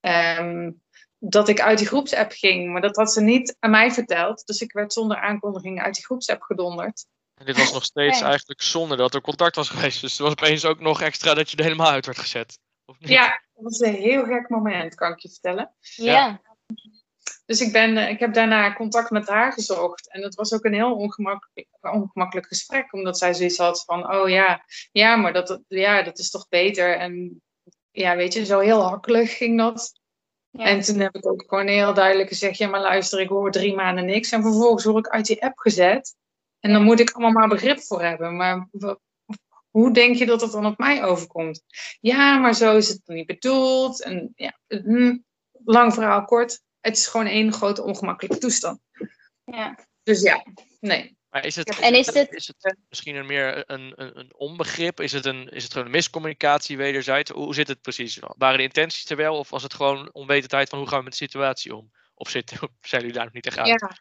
Ehm, 0.00 0.70
dat 1.18 1.48
ik 1.48 1.60
uit 1.60 1.78
die 1.78 1.86
groepsapp 1.86 2.32
ging. 2.32 2.72
Maar 2.72 2.80
dat 2.80 2.96
had 2.96 3.12
ze 3.12 3.20
niet 3.20 3.56
aan 3.58 3.70
mij 3.70 3.90
verteld. 3.90 4.46
Dus 4.46 4.60
ik 4.60 4.72
werd 4.72 4.92
zonder 4.92 5.16
aankondiging 5.20 5.82
uit 5.82 5.94
die 5.94 6.04
groepsapp 6.04 6.42
gedonderd. 6.42 7.06
En 7.34 7.46
dit 7.46 7.56
was 7.56 7.72
nog 7.72 7.84
steeds 7.84 8.20
Nee. 8.20 8.28
eigenlijk 8.28 8.62
zonder 8.62 8.96
dat 8.96 9.14
er 9.14 9.20
contact 9.20 9.56
was 9.56 9.68
geweest. 9.68 10.00
Dus 10.00 10.12
het 10.12 10.20
was 10.20 10.30
opeens 10.30 10.64
ook 10.64 10.80
nog 10.80 11.00
extra 11.02 11.34
dat 11.34 11.50
je 11.50 11.56
er 11.56 11.62
helemaal 11.62 11.90
uit 11.90 12.06
werd 12.06 12.18
gezet. 12.18 12.58
Of 12.84 12.98
niet? 12.98 13.08
Ja, 13.08 13.26
dat 13.54 13.64
was 13.64 13.78
een 13.78 13.94
heel 13.94 14.24
gek 14.24 14.48
moment, 14.48 14.94
kan 14.94 15.12
ik 15.12 15.18
je 15.18 15.28
vertellen. 15.28 15.74
ja. 15.80 16.40
Dus 17.46 17.60
ik, 17.60 17.72
ben, 17.72 17.96
eh, 17.96 18.08
ik 18.08 18.18
heb 18.18 18.34
daarna 18.34 18.72
contact 18.74 19.10
met 19.10 19.28
haar 19.28 19.52
gezocht. 19.52 20.10
En 20.12 20.20
dat 20.20 20.34
was 20.34 20.52
ook 20.52 20.64
een 20.64 20.74
heel 20.74 20.94
ongemakkelijk, 20.94 21.68
ongemakkelijk 21.80 22.46
gesprek. 22.46 22.92
Omdat 22.92 23.18
zij 23.18 23.34
zoiets 23.34 23.58
had 23.58 23.84
van, 23.84 24.14
oh 24.14 24.28
ja, 24.28 24.64
ja 24.92 25.16
maar 25.16 25.32
dat, 25.32 25.46
dat- 25.46 25.62
ja, 25.68 26.02
dat 26.02 26.18
is 26.18 26.30
toch 26.30 26.48
beter. 26.48 26.96
En 26.96 27.42
ja, 27.90 28.16
weet 28.16 28.32
je, 28.32 28.44
zo 28.44 28.58
heel 28.58 28.82
hakkelig 28.82 29.36
ging 29.36 29.58
dat. 29.58 29.97
Ja. 30.58 30.64
En 30.64 30.80
toen 30.80 30.98
heb 30.98 31.14
ik 31.14 31.26
ook 31.26 31.44
gewoon 31.46 31.66
heel 31.66 31.94
duidelijk 31.94 32.28
gezegd, 32.28 32.58
ja 32.58 32.68
maar 32.68 32.80
luister, 32.80 33.20
ik 33.20 33.28
hoor 33.28 33.50
drie 33.50 33.74
maanden 33.74 34.04
niks. 34.04 34.32
En 34.32 34.42
vervolgens 34.42 34.84
word 34.84 35.06
ik 35.06 35.12
uit 35.12 35.26
die 35.26 35.42
app 35.42 35.58
gezet. 35.58 36.16
En 36.60 36.72
dan 36.72 36.82
moet 36.82 37.00
ik 37.00 37.10
allemaal 37.10 37.32
maar 37.32 37.48
begrip 37.48 37.80
voor 37.80 38.02
hebben. 38.02 38.36
Maar 38.36 38.68
hoe 39.70 39.92
denk 39.92 40.16
je 40.16 40.26
dat 40.26 40.40
het 40.40 40.52
dan 40.52 40.66
op 40.66 40.78
mij 40.78 41.04
overkomt? 41.04 41.64
Ja, 42.00 42.38
maar 42.38 42.54
zo 42.54 42.76
is 42.76 42.88
het 42.88 43.00
niet 43.04 43.26
bedoeld. 43.26 44.02
En 44.02 44.32
ja, 44.34 44.58
hm, 44.66 45.16
lang 45.64 45.94
verhaal 45.94 46.24
kort. 46.24 46.62
Het 46.80 46.96
is 46.96 47.06
gewoon 47.06 47.26
één 47.26 47.52
grote 47.52 47.82
ongemakkelijke 47.82 48.38
toestand. 48.38 48.80
Ja. 49.44 49.78
Dus 50.02 50.20
ja, 50.20 50.44
nee. 50.80 51.17
Maar 51.38 51.46
is 51.46 51.56
het, 51.56 51.78
En 51.80 51.94
is 51.94 52.06
dit- 52.06 52.34
is 52.34 52.46
het 52.46 52.76
misschien 52.88 53.16
een 53.16 53.26
meer 53.26 53.70
een, 53.70 53.92
een, 53.96 54.18
een 54.18 54.34
onbegrip? 54.36 55.00
Is 55.00 55.12
het, 55.12 55.24
een, 55.24 55.48
is 55.48 55.62
het 55.62 55.72
gewoon 55.72 55.86
een 55.86 55.92
miscommunicatie 55.92 56.76
wederzijds? 56.76 57.30
Hoe 57.30 57.54
zit 57.54 57.68
het 57.68 57.80
precies? 57.80 58.18
Waren 58.36 58.56
de 58.56 58.62
intenties 58.62 59.10
er 59.10 59.16
wel? 59.16 59.38
Of 59.38 59.50
was 59.50 59.62
het 59.62 59.74
gewoon 59.74 60.12
onwetendheid 60.12 60.68
van 60.68 60.78
hoe 60.78 60.88
gaan 60.88 60.98
we 60.98 61.04
met 61.04 61.12
de 61.12 61.18
situatie 61.18 61.74
om? 61.74 61.92
Of 62.14 62.28
zit, 62.28 62.52
zijn 62.80 63.00
jullie 63.00 63.16
daar 63.16 63.24
nog 63.24 63.32
niet 63.32 63.46
echt 63.46 63.58
uit? 63.58 63.66
Ja. 63.68 63.96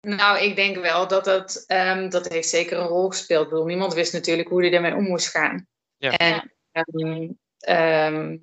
Nou, 0.00 0.38
ik 0.38 0.56
denk 0.56 0.76
wel 0.76 1.08
dat 1.08 1.24
dat, 1.24 1.64
ehm, 1.66 2.08
dat 2.08 2.28
heeft 2.28 2.48
zeker 2.48 2.78
een 2.78 2.86
rol 2.86 3.08
gespeeld. 3.08 3.44
Ik 3.44 3.50
bedoel, 3.50 3.66
niemand 3.66 3.94
wist 3.94 4.12
natuurlijk 4.12 4.48
hoe 4.48 4.62
hij 4.62 4.72
ermee 4.72 4.94
om 4.94 5.04
moest 5.04 5.28
gaan. 5.28 5.66
Ja. 5.96 6.16
En 6.16 6.52
ehm, 6.72 7.28
ehm, 7.58 8.36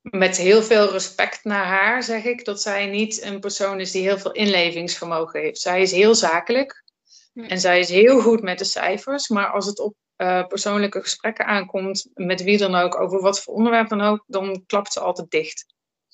met 0.00 0.36
heel 0.36 0.62
veel 0.62 0.90
respect 0.90 1.44
naar 1.44 1.66
haar 1.66 2.02
zeg 2.02 2.24
ik 2.24 2.44
dat 2.44 2.62
zij 2.62 2.86
niet 2.86 3.22
een 3.22 3.40
persoon 3.40 3.80
is 3.80 3.90
die 3.90 4.02
heel 4.02 4.18
veel 4.18 4.32
inlevingsvermogen 4.32 5.40
heeft. 5.40 5.60
Zij 5.60 5.82
is 5.82 5.90
heel 5.90 6.14
zakelijk. 6.14 6.84
En 7.36 7.60
zij 7.60 7.78
is 7.78 7.88
heel 7.88 8.20
goed 8.20 8.42
met 8.42 8.58
de 8.58 8.64
cijfers. 8.64 9.28
Maar 9.28 9.50
als 9.50 9.66
het 9.66 9.78
op 9.78 9.94
eh, 10.16 10.46
persoonlijke 10.46 11.00
gesprekken 11.00 11.46
aankomt, 11.46 12.10
met 12.14 12.42
wie 12.42 12.58
dan 12.58 12.74
ook, 12.74 13.00
over 13.00 13.20
wat 13.20 13.42
voor 13.42 13.54
onderwerp 13.54 13.88
dan 13.88 14.00
ook, 14.00 14.24
dan 14.26 14.64
klapt 14.66 14.92
ze 14.92 15.00
altijd 15.00 15.30
dicht. 15.30 15.66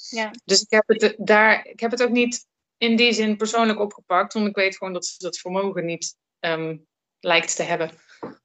Ja. 0.08 0.30
Dus 0.44 0.60
ik 0.62 0.70
heb 0.70 0.84
het, 0.86 1.14
daar, 1.18 1.66
ik 1.66 1.80
heb 1.80 1.90
het 1.90 2.02
ook 2.02 2.10
niet 2.10 2.46
in 2.76 2.96
die 2.96 3.12
zin 3.12 3.36
persoonlijk 3.36 3.80
opgepakt, 3.80 4.32
want 4.32 4.46
ik 4.46 4.54
weet 4.56 4.76
gewoon 4.76 4.92
dat 4.92 5.06
ze 5.06 5.14
dat 5.18 5.38
vermogen 5.38 5.84
niet 5.84 6.16
ehm, 6.40 6.76
lijkt 7.20 7.56
te 7.56 7.62
hebben. 7.62 7.90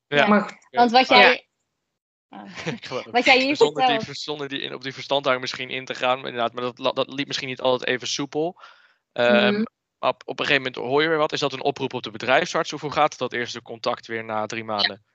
Ja. 0.08 0.28
Maar 0.28 0.42
goed, 0.42 0.58
Want 0.70 0.92
wat 0.92 1.08
jij. 1.08 1.48
Ik 2.66 2.86
geloof- 2.88 3.06
wat 3.06 3.26
jij 3.26 3.40
hier 3.42 3.56
zonder 3.56 3.88
die, 3.88 4.13
zonder 4.13 4.48
die 4.50 4.62
in, 4.62 4.74
op 4.74 4.84
die 4.84 4.94
verstandhouding 4.94 5.42
misschien 5.46 5.70
in 5.70 5.86
te 5.86 5.96
gaan. 5.96 6.18
maar 6.20 6.30
Inderdaad, 6.30 6.54
maar 6.54 6.74
dat, 6.74 6.96
dat 6.96 7.13
liep 7.13 7.28
misschien 7.28 7.48
niet 7.48 7.62
altijd 7.62 7.90
even 7.90 8.08
soepel. 8.08 8.62
Ehm, 9.12 9.54
Mhm. 9.54 9.63
Maar 10.00 10.10
op, 10.10 10.22
op 10.26 10.40
een 10.40 10.46
gegeven 10.46 10.72
moment 10.72 10.90
hoor 10.92 11.02
je 11.02 11.08
weer 11.08 11.18
wat. 11.18 11.32
Is 11.32 11.40
dat 11.40 11.54
een 11.54 11.64
oproep 11.64 11.94
op 11.94 12.04
de 12.04 12.12
bedrijfsarts? 12.12 12.74
Of 12.74 12.82
hoe 12.82 12.92
gaat 12.92 13.18
dat 13.18 13.34
eerste 13.34 13.62
contact 13.62 14.08
weer 14.08 14.24
na 14.24 14.46
drie 14.46 14.64
maanden? 14.64 15.06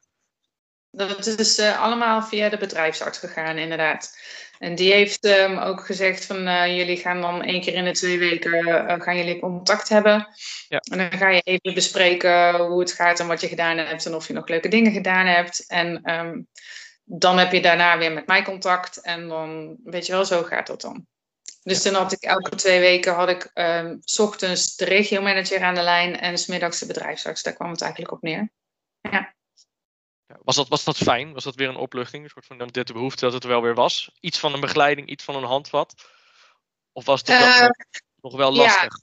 dat 0.93 1.27
is 1.27 1.59
eh, 1.59 1.83
allemaal 1.83 2.23
via 2.23 2.49
de 2.49 2.57
bedrijfsarts 2.57 3.19
gegaan, 3.19 3.59
inderdaad. 3.59 4.19
En 4.59 4.75
die 4.75 4.93
heeft 4.93 5.25
ehm, 5.25 5.59
ook 5.59 5.87
gezegd 5.87 6.27
van 6.27 6.47
eh, 6.47 6.77
jullie 6.77 6.97
gaan 6.97 7.21
dan 7.21 7.43
één 7.43 7.61
keer 7.61 7.75
in 7.75 7.85
de 7.85 7.91
twee 7.91 8.19
weken 8.19 8.53
eh, 8.53 9.01
gaan 9.01 9.17
jullie 9.17 9.41
contact 9.41 9.89
hebben. 9.89 10.29
Ja. 10.69 10.79
En 10.79 10.99
dan 10.99 11.19
ga 11.19 11.29
je 11.29 11.41
even 11.41 11.75
bespreken 11.75 12.57
hoe 12.57 12.81
het 12.81 12.93
gaat 12.93 13.21
en 13.21 13.27
wat 13.27 13.41
je 13.41 13.49
gedaan 13.49 13.77
hebt 13.79 14.07
en 14.07 14.15
of 14.15 14.27
je 14.27 14.33
nog 14.33 14.49
leuke 14.49 14.69
dingen 14.69 14.93
gedaan 14.93 15.27
hebt. 15.27 15.67
En 15.67 16.03
ehm, 16.03 16.41
dan 17.05 17.39
heb 17.39 17.53
je 17.53 17.63
daarna 17.63 17.99
weer 17.99 18.13
met 18.13 18.27
mij 18.27 18.43
contact 18.43 19.01
en 19.01 19.29
dan 19.29 19.77
weet 19.85 20.07
je 20.07 20.13
wel, 20.13 20.25
zo 20.25 20.43
gaat 20.43 20.67
dat 20.67 20.81
dan. 20.81 21.07
Dus 21.63 21.83
dan 21.83 21.95
had 21.95 22.13
ik 22.13 22.23
elke 22.23 22.57
twee 22.57 22.81
weken 22.81 23.15
had 23.15 23.29
ik 23.29 23.51
ehm, 23.55 23.97
s 24.01 24.19
ochtends 24.19 24.77
de 24.77 24.85
regiomanager 24.85 25.63
aan 25.63 25.75
de 25.75 25.83
lijn 25.83 26.19
en 26.19 26.39
smiddags 26.39 26.79
de 26.79 26.87
bedrijfsarts. 26.87 27.43
Daar 27.43 27.55
kwam 27.55 27.71
het 27.71 27.81
eigenlijk 27.83 28.13
op 28.13 28.23
neer. 28.23 28.53
Ja, 29.01 29.35
Was 30.43 30.57
dat, 30.57 30.69
was 30.69 30.85
dat 30.85 30.97
fijn? 30.97 31.33
Was 31.33 31.45
dat 31.45 31.55
weer 31.55 31.69
een 31.69 31.77
opluchting? 31.77 32.25
Een 32.25 32.31
soort 32.31 32.47
van 32.47 32.69
dit 32.69 32.87
de 32.87 32.93
behoefte 32.93 33.25
dat 33.25 33.33
het 33.33 33.45
wel 33.45 33.63
weer 33.63 33.75
was? 33.75 34.11
Iets 34.21 34.39
van 34.39 34.55
een 34.55 34.61
begeleiding, 34.61 35.09
iets 35.09 35.25
van 35.25 35.35
een 35.35 35.45
handvat? 35.45 35.95
Of 36.93 37.05
was 37.05 37.21
het 37.21 37.29
Eh, 37.29 37.69
nog 38.21 38.37
wel 38.37 38.55
ja. 38.55 38.63
lastig? 38.63 38.99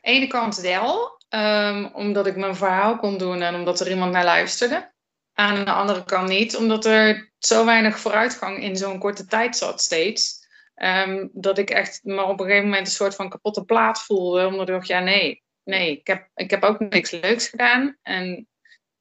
ene 0.00 0.26
kant 0.26 0.56
wel, 0.56 1.20
ehm, 1.28 1.84
omdat 1.92 2.26
ik 2.26 2.36
mijn 2.36 2.56
verhaal 2.56 2.98
kon 2.98 3.18
doen 3.18 3.42
en 3.42 3.54
omdat 3.54 3.80
er 3.80 3.90
iemand 3.90 4.12
naar 4.12 4.24
luisterde. 4.24 4.92
Aan 5.32 5.64
de 5.64 5.72
andere 5.72 6.04
kant 6.04 6.28
niet, 6.28 6.56
omdat 6.56 6.84
er 6.84 7.32
zo 7.38 7.64
weinig 7.64 7.98
vooruitgang 7.98 8.58
in 8.62 8.76
zo'n 8.76 8.98
korte 8.98 9.26
tijd 9.26 9.56
zat 9.56 9.80
steeds. 9.80 10.43
Ehm, 10.74 11.28
dat 11.32 11.58
ik 11.58 11.70
echt 11.70 12.00
me 12.02 12.22
op 12.22 12.40
een 12.40 12.46
gegeven 12.46 12.68
moment 12.68 12.86
een 12.86 12.92
soort 12.92 13.14
van 13.14 13.28
kapotte 13.28 13.64
plaat 13.64 14.02
voelde. 14.02 14.46
Omdat 14.46 14.68
ik 14.68 14.74
dacht, 14.74 14.86
ja 14.86 15.00
nee, 15.00 15.42
nee, 15.64 15.90
ik 15.90 16.06
heb, 16.06 16.28
ik 16.34 16.50
heb 16.50 16.62
ook 16.62 16.78
niks 16.78 17.10
leuks 17.10 17.48
gedaan. 17.48 17.96
En 18.02 18.48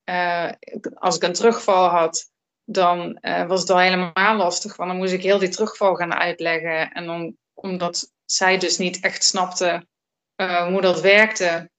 eh, 0.03 0.51
als 0.93 1.15
ik 1.15 1.23
een 1.23 1.33
terugval 1.33 1.87
had, 1.87 2.31
dan 2.63 3.17
eh, 3.17 3.47
was 3.47 3.59
het 3.59 3.69
al 3.69 3.79
helemaal 3.79 4.35
lastig. 4.35 4.75
Want 4.75 4.89
dan 4.89 4.99
moest 4.99 5.13
ik 5.13 5.23
heel 5.23 5.39
die 5.39 5.49
terugval 5.49 5.95
gaan 5.95 6.13
uitleggen. 6.13 6.91
En 6.91 7.05
dan, 7.05 7.37
omdat 7.53 8.11
zij 8.25 8.57
dus 8.57 8.77
niet 8.77 8.99
echt 8.99 9.23
snapte 9.23 9.87
eh, 10.35 10.67
hoe 10.67 10.81
dat 10.81 11.01
werkte, 11.01 11.71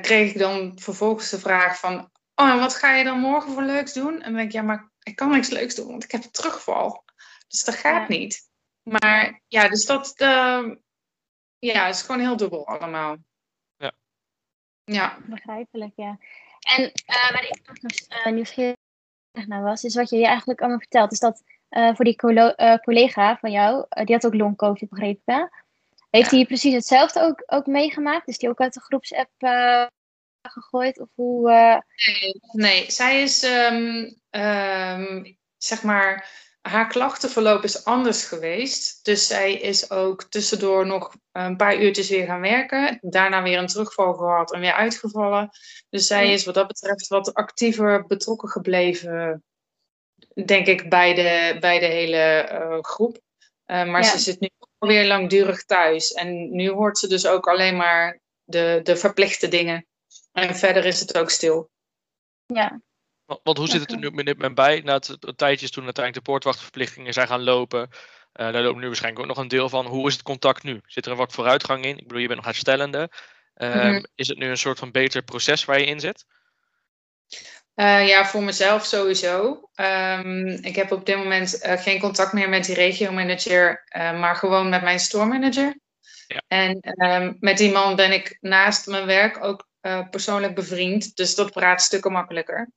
kreeg 0.00 0.30
ik 0.30 0.38
dan 0.38 0.72
vervolgens 0.74 1.30
de 1.30 1.38
vraag 1.38 1.78
van, 1.78 2.10
oh, 2.34 2.50
en 2.50 2.58
wat 2.58 2.74
ga 2.74 2.94
je 2.94 3.04
dan 3.04 3.18
morgen 3.18 3.52
voor 3.52 3.62
leuks 3.62 3.92
doen? 3.92 4.14
En 4.14 4.22
dan 4.22 4.32
denk 4.32 4.46
ik, 4.46 4.52
ja, 4.52 4.62
maar 4.62 4.90
ik 5.02 5.16
kan 5.16 5.30
niks 5.30 5.48
leuks 5.48 5.74
doen, 5.74 5.86
want 5.86 6.04
ik 6.04 6.10
heb 6.10 6.24
een 6.24 6.30
terugval. 6.30 7.04
Dus 7.48 7.64
dat 7.64 7.74
gaat 7.74 8.08
niet. 8.08 8.50
Maar 8.82 9.40
ja, 9.48 9.68
dus 9.68 9.86
dat 9.86 10.14
uh, 10.20 10.74
ja, 11.58 11.86
is 11.86 12.02
gewoon 12.02 12.20
heel 12.20 12.36
dubbel 12.36 12.66
allemaal. 12.66 13.16
Ja. 13.76 13.92
Ja. 14.84 15.18
Begrijpelijk, 15.26 15.92
ja. 15.96 16.18
En 16.60 16.82
uh, 16.82 17.30
waar 17.30 17.44
ik 17.44 17.60
nog 17.64 18.26
uh, 18.26 18.32
nieuwsgierig 18.32 18.76
naar 19.32 19.62
was, 19.62 19.84
is 19.84 19.94
wat 19.94 20.10
je 20.10 20.26
eigenlijk 20.26 20.60
allemaal 20.60 20.78
vertelt. 20.78 21.12
Is 21.12 21.18
dat 21.18 21.42
uh, 21.70 21.94
voor 21.94 22.04
die 22.04 22.16
collega 22.82 23.36
van 23.36 23.50
jou, 23.50 23.86
die 24.04 24.14
had 24.14 24.26
ook 24.26 24.34
long 24.34 24.56
COVID, 24.56 24.88
begrepen. 24.88 25.50
Heeft 26.10 26.30
hij 26.30 26.44
precies 26.44 26.74
hetzelfde 26.74 27.20
ook, 27.20 27.42
ook 27.46 27.66
meegemaakt? 27.66 28.28
Is 28.28 28.38
die 28.38 28.48
ook 28.48 28.60
uit 28.60 28.74
de 28.74 28.80
groepsapp 28.80 29.30
gegooid? 30.42 31.00
Of 31.00 31.08
hoe, 31.14 31.50
nee, 32.06 32.40
nee, 32.52 32.90
zij 32.90 33.22
is 33.22 33.42
um, 33.42 34.16
um, 34.30 35.38
zeg 35.56 35.82
maar 35.82 36.30
haar 36.62 36.86
klachtenverloop 36.86 37.62
is 37.62 37.84
anders 37.84 38.24
geweest. 38.24 39.04
Dus 39.04 39.26
zij 39.26 39.54
is 39.54 39.90
ook 39.90 40.24
tussendoor 40.24 40.86
nog 40.86 41.14
een 41.32 41.56
paar 41.56 41.80
uurtjes 41.80 42.08
weer 42.08 42.26
gaan 42.26 42.40
werken. 42.40 42.98
Daarna 43.00 43.42
weer 43.42 43.58
een 43.58 43.66
terugval 43.66 44.14
gehad 44.14 44.52
en 44.52 44.60
weer 44.60 44.72
uitgevallen. 44.72 45.50
Dus 45.90 46.06
zij 46.06 46.32
is 46.32 46.44
wat 46.44 46.54
dat 46.54 46.66
betreft 46.66 47.08
wat 47.08 47.34
actiever 47.34 48.06
betrokken 48.06 48.48
gebleven, 48.48 49.44
denk 50.44 50.66
ik, 50.66 50.88
bij 50.88 51.14
de, 51.14 51.56
bij 51.60 51.78
de 51.78 51.86
hele 51.86 52.48
uh, 52.52 52.78
groep. 52.80 53.20
Uh, 53.66 53.84
maar 53.84 54.04
ze 54.04 54.18
zit 54.18 54.40
nu 54.40 54.48
alweer 54.78 55.06
langdurig 55.06 55.64
thuis. 55.64 56.12
En 56.12 56.54
nu 56.54 56.70
hoort 56.70 56.98
ze 56.98 57.08
dus 57.08 57.26
ook 57.26 57.48
alleen 57.48 57.76
maar 57.76 58.20
de, 58.44 58.80
de 58.82 58.96
verplichte 58.96 59.48
dingen. 59.48 59.86
En 60.32 60.56
verder 60.56 60.84
is 60.84 61.00
het 61.00 61.18
ook 61.18 61.30
stil. 61.30 61.70
Ja, 62.46 62.80
want 63.42 63.58
hoe 63.58 63.68
zit 63.68 63.80
het 63.80 63.90
er 63.92 63.98
nu 63.98 64.10
met 64.10 64.26
dit 64.26 64.54
bij? 64.54 64.80
Na 64.80 64.92
het, 64.92 65.06
het 65.06 65.38
tijdje 65.38 65.68
toen 65.68 65.84
uiteindelijk 65.84 66.24
de 66.24 66.30
poortwachtverplichtingen 66.30 67.12
zijn 67.12 67.26
gaan 67.26 67.42
lopen. 67.42 67.88
Uh, 67.90 68.52
daar 68.52 68.62
loopt 68.62 68.78
nu 68.78 68.86
waarschijnlijk 68.86 69.22
ook 69.22 69.28
nog 69.34 69.38
een 69.38 69.48
deel 69.48 69.68
van. 69.68 69.86
Hoe 69.86 70.06
is 70.06 70.12
het 70.12 70.22
contact 70.22 70.62
nu? 70.62 70.80
Zit 70.86 71.04
er 71.04 71.10
een 71.10 71.16
wat 71.16 71.32
vooruitgang 71.32 71.84
in? 71.84 71.98
Ik 71.98 72.06
bedoel, 72.06 72.18
je 72.18 72.26
bent 72.26 72.38
nog 72.38 72.48
herstellende. 72.48 73.10
Uh, 73.56 74.02
Is 74.14 74.28
het 74.28 74.38
nu 74.38 74.48
een 74.48 74.56
soort 74.56 74.78
van 74.78 74.90
beter 74.90 75.22
proces 75.22 75.64
waar 75.64 75.78
je 75.78 75.86
in 75.86 76.00
zit? 76.00 76.24
Uh, 77.74 78.08
ja, 78.08 78.26
voor 78.26 78.42
mezelf 78.42 78.84
sowieso. 78.84 79.68
Um, 79.74 80.46
ik 80.46 80.76
heb 80.76 80.92
op 80.92 81.06
dit 81.06 81.16
moment 81.16 81.64
uh, 81.64 81.72
geen 81.72 82.00
contact 82.00 82.32
meer 82.32 82.48
met 82.48 82.64
die 82.64 82.74
regiomanager, 82.74 83.84
maar 83.94 84.36
gewoon 84.36 84.68
met 84.68 84.82
mijn 84.82 85.00
store 85.00 85.26
manager. 85.26 85.78
Ja. 86.26 86.42
En 86.48 86.78
um, 86.82 87.36
met 87.40 87.58
die 87.58 87.72
man 87.72 87.96
ben 87.96 88.12
ik 88.12 88.36
naast 88.40 88.86
mijn 88.86 89.06
werk 89.06 89.44
ook 89.44 89.68
persoonlijk 90.10 90.54
bevriend, 90.54 91.16
dus 91.16 91.34
dat 91.34 91.52
praat 91.52 91.82
stukken 91.82 92.12
makkelijker. 92.12 92.70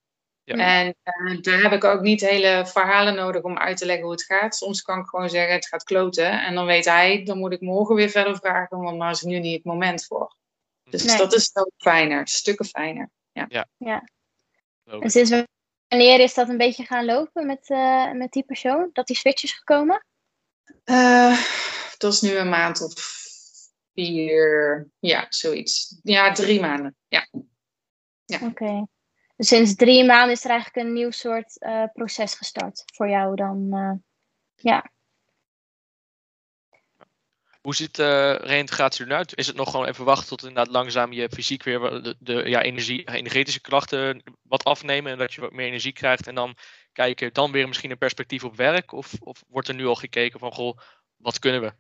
Ja. 0.46 0.56
En 0.56 0.96
uh, 1.04 1.42
daar 1.42 1.62
heb 1.62 1.72
ik 1.72 1.84
ook 1.84 2.02
niet 2.02 2.22
hele 2.22 2.66
verhalen 2.66 3.16
nodig 3.16 3.42
om 3.42 3.58
uit 3.58 3.78
te 3.78 3.86
leggen 3.86 4.04
hoe 4.04 4.14
het 4.14 4.24
gaat. 4.24 4.56
Soms 4.56 4.82
kan 4.82 5.00
ik 5.00 5.06
gewoon 5.06 5.30
zeggen, 5.30 5.54
het 5.54 5.68
gaat 5.68 5.84
kloten. 5.84 6.44
En 6.44 6.56
dan 6.56 6.66
weet 6.66 6.86
hij, 6.86 7.24
dan 7.24 7.38
moet 7.38 7.54
ik 7.54 7.62
morgen 7.62 7.96
weer 7.96 8.10
verder 8.10 8.38
vragen, 8.38 8.80
want 8.80 9.00
daar 9.00 9.12
is 9.12 9.22
nu 9.22 9.40
niet 9.40 9.56
het 9.56 9.64
moment 9.64 10.06
voor. 10.06 10.36
Dus 10.90 11.04
nee. 11.04 11.18
dat 11.18 11.34
is 11.34 11.52
wel 11.54 11.72
fijner, 11.78 12.28
stukken 12.28 12.66
fijner. 12.66 13.10
Ja. 13.32 13.46
ja. 13.48 13.68
ja. 13.78 14.10
En 14.84 15.10
sinds 15.10 15.44
wanneer 15.88 16.20
is 16.20 16.34
dat 16.34 16.50
een 16.50 16.58
beetje 16.58 16.86
gaan 16.86 17.06
lopen 17.06 17.46
met, 17.46 17.70
uh, 17.70 18.12
met 18.12 18.32
die 18.32 18.44
persoon? 18.44 18.90
Dat 18.94 19.08
die 19.08 19.16
switch 19.16 19.44
is 19.44 19.54
gekomen? 19.54 20.06
Uh, 20.86 21.40
dat 21.98 22.14
is 22.14 22.22
nu 22.22 22.36
een 22.36 22.50
maand 22.50 22.82
of 22.82 22.94
vier, 23.94 24.88
ja, 25.00 25.26
zoiets. 25.30 26.00
Ja, 26.04 26.32
drie 26.32 26.62
maanden. 26.62 26.96
Ja. 27.08 27.28
ja. 28.26 28.36
Oké. 28.36 28.46
Okay. 28.46 28.88
Sinds 29.38 29.76
drie 29.76 30.06
maanden 30.06 30.32
is 30.32 30.44
er 30.44 30.50
eigenlijk 30.50 30.88
een 30.88 30.94
nieuw 30.94 31.12
soort 31.12 31.62
uh, 31.62 31.84
proces 31.94 32.36
gestart 32.36 32.84
voor 32.86 33.10
jou 33.10 33.36
dan. 33.36 33.70
Uh, 33.72 33.92
ja. 34.56 34.92
Hoe 37.62 37.76
ziet 37.76 37.96
de 37.96 38.40
uh, 38.42 38.48
reïntegratie 38.48 39.02
er 39.02 39.08
nu 39.08 39.16
uit? 39.16 39.38
Is 39.38 39.48
het 39.48 39.56
nog 39.56 39.72
gewoon 39.72 39.86
even 39.86 40.06
wachten 40.06 40.28
tot 40.28 40.44
inderdaad 40.44 40.74
langzaam 40.74 41.12
je 41.12 41.30
fysiek 41.30 41.64
weer 41.64 41.80
de, 41.80 42.16
de 42.20 42.50
ja, 42.50 42.62
energie, 42.62 43.08
energetische 43.08 43.62
krachten 43.62 44.24
wat 44.42 44.64
afnemen 44.64 45.12
en 45.12 45.18
dat 45.18 45.34
je 45.34 45.42
wat 45.42 45.52
meer 45.52 45.68
energie 45.68 45.94
krijgt 45.94 46.28
en 46.28 46.36
dan 46.36 46.56
kijken, 46.92 47.34
dan 47.34 47.52
weer 47.52 47.68
misschien 47.68 47.92
een 47.92 47.98
perspectief 47.98 48.44
op 48.44 48.56
werk? 48.56 48.92
Of, 48.92 49.14
of 49.20 49.44
wordt 49.48 49.68
er 49.68 49.76
nu 49.76 49.86
al 49.86 49.96
gekeken 49.96 50.40
van, 50.40 50.52
goh, 50.52 50.78
wat 51.18 51.40
kunnen 51.40 51.62
we? 51.62 51.74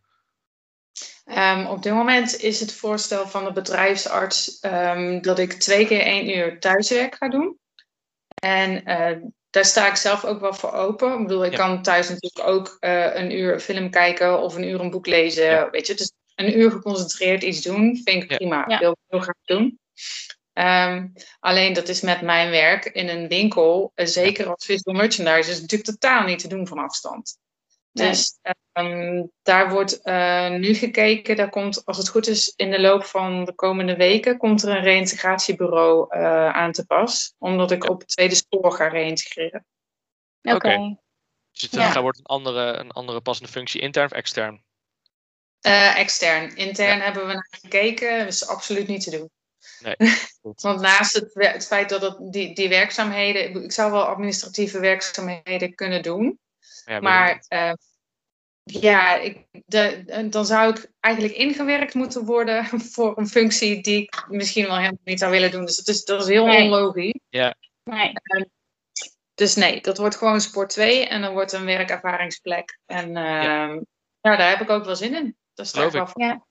Um, 1.25 1.65
op 1.65 1.83
dit 1.83 1.93
moment 1.93 2.39
is 2.41 2.59
het 2.59 2.73
voorstel 2.73 3.27
van 3.27 3.43
de 3.43 3.51
bedrijfsarts 3.51 4.57
um, 4.61 5.21
dat 5.21 5.39
ik 5.39 5.53
twee 5.53 5.87
keer 5.87 6.01
één 6.01 6.37
uur 6.37 6.59
thuiswerk 6.59 7.15
ga 7.15 7.29
doen. 7.29 7.59
En 8.35 8.89
uh, 8.89 9.17
daar 9.49 9.65
sta 9.65 9.87
ik 9.87 9.95
zelf 9.95 10.25
ook 10.25 10.39
wel 10.39 10.53
voor 10.53 10.71
open. 10.71 11.13
Ik 11.13 11.27
bedoel, 11.27 11.45
ik 11.45 11.51
ja. 11.51 11.57
kan 11.57 11.81
thuis 11.81 12.09
natuurlijk 12.09 12.47
ook 12.47 12.77
uh, 12.79 13.15
een 13.15 13.31
uur 13.31 13.59
film 13.59 13.89
kijken 13.89 14.39
of 14.39 14.55
een 14.55 14.63
uur 14.63 14.79
een 14.79 14.89
boek 14.89 15.05
lezen. 15.05 15.45
Ja. 15.45 15.69
Weet 15.69 15.87
je, 15.87 15.93
dus 15.93 16.11
een 16.35 16.59
uur 16.59 16.71
geconcentreerd 16.71 17.43
iets 17.43 17.61
doen 17.61 18.01
vind 18.03 18.23
ik 18.23 18.37
prima. 18.37 18.65
Ja. 18.67 18.79
Wil 18.79 18.91
ik 18.91 18.97
heel 19.07 19.19
graag 19.19 19.41
doen. 19.45 19.79
Um, 20.53 21.13
alleen 21.39 21.73
dat 21.73 21.87
is 21.87 22.01
met 22.01 22.21
mijn 22.21 22.49
werk 22.49 22.85
in 22.85 23.09
een 23.09 23.27
winkel, 23.27 23.91
uh, 23.95 24.05
zeker 24.05 24.49
als 24.49 24.65
visual 24.65 24.95
merchandise, 24.95 25.51
is 25.51 25.61
natuurlijk 25.61 25.89
totaal 25.89 26.23
niet 26.23 26.39
te 26.39 26.47
doen 26.47 26.67
van 26.67 26.79
afstand. 26.79 27.37
Nee. 27.95 28.09
Dus 28.09 28.39
um, 28.73 29.31
daar 29.41 29.69
wordt 29.69 29.99
uh, 30.03 30.49
nu 30.49 30.73
gekeken. 30.73 31.35
Daar 31.35 31.49
komt, 31.49 31.85
als 31.85 31.97
het 31.97 32.09
goed 32.09 32.27
is, 32.27 32.53
in 32.55 32.71
de 32.71 32.81
loop 32.81 33.03
van 33.03 33.45
de 33.45 33.53
komende 33.53 33.95
weken 33.95 34.37
komt 34.37 34.63
er 34.63 34.69
een 34.69 34.83
reïntegratiebureau 34.83 36.17
uh, 36.17 36.49
aan 36.49 36.71
te 36.71 36.85
pas. 36.85 37.33
Omdat 37.37 37.71
ik 37.71 37.89
op 37.89 37.99
het 37.99 38.07
tweede 38.07 38.35
spoor 38.35 38.71
ga 38.71 38.87
reïntegreren. 38.87 39.65
Oké. 40.41 40.55
Okay. 40.55 40.97
Dus 41.51 41.61
het 41.61 41.73
ja. 41.73 42.01
wordt 42.01 42.17
een 42.17 42.25
andere, 42.25 42.77
een 42.77 42.91
andere 42.91 43.21
passende 43.21 43.51
functie, 43.51 43.81
intern 43.81 44.05
of 44.05 44.11
extern? 44.11 44.63
Uh, 45.61 45.97
extern. 45.97 46.55
Intern 46.55 46.97
ja. 46.97 47.03
hebben 47.03 47.27
we 47.27 47.33
naar 47.33 47.47
gekeken. 47.61 48.17
Dat 48.17 48.27
is 48.27 48.47
absoluut 48.47 48.87
niet 48.87 49.03
te 49.03 49.11
doen. 49.11 49.29
Nee, 49.79 49.95
Want 50.61 50.81
naast 50.81 51.13
het, 51.13 51.33
het 51.33 51.67
feit 51.67 51.89
dat 51.89 52.01
het, 52.01 52.17
die, 52.19 52.55
die 52.55 52.69
werkzaamheden... 52.69 53.63
Ik 53.63 53.71
zou 53.71 53.91
wel 53.91 54.05
administratieve 54.05 54.79
werkzaamheden 54.79 55.75
kunnen 55.75 56.01
doen. 56.01 56.39
Ja, 56.85 56.99
maar 56.99 57.45
uh, 57.49 57.73
ja, 58.63 59.15
ik, 59.15 59.45
de, 59.65 60.03
dan 60.29 60.45
zou 60.45 60.69
ik 60.69 60.91
eigenlijk 60.99 61.35
ingewerkt 61.35 61.93
moeten 61.93 62.25
worden 62.25 62.65
voor 62.93 63.17
een 63.17 63.27
functie 63.27 63.81
die 63.81 64.01
ik 64.01 64.25
misschien 64.27 64.65
wel 64.65 64.77
helemaal 64.77 64.99
niet 65.03 65.19
zou 65.19 65.31
willen 65.31 65.51
doen. 65.51 65.65
Dus 65.65 65.75
dat 65.75 65.95
is, 65.95 66.03
dat 66.03 66.21
is 66.21 66.27
heel 66.27 66.45
nee. 66.45 66.63
onlogisch. 66.63 67.19
Ja. 67.29 67.55
Nee. 67.83 68.11
Uh, 68.23 68.43
dus 69.33 69.55
nee, 69.55 69.81
dat 69.81 69.97
wordt 69.97 70.15
gewoon 70.15 70.41
sport 70.41 70.69
2 70.69 71.07
en 71.07 71.21
dan 71.21 71.33
wordt 71.33 71.51
een 71.51 71.65
werkervaringsplek. 71.65 72.79
En 72.85 73.07
uh, 73.07 73.13
ja. 73.13 73.67
ja. 74.21 74.35
daar 74.35 74.49
heb 74.49 74.61
ik 74.61 74.69
ook 74.69 74.85
wel 74.85 74.95
zin 74.95 75.15
in. 75.15 75.37
Dat 75.53 75.69
geloof 75.69 75.93
ik. 75.93 76.17
Ja. 76.17 76.27
Ja, 76.27 76.45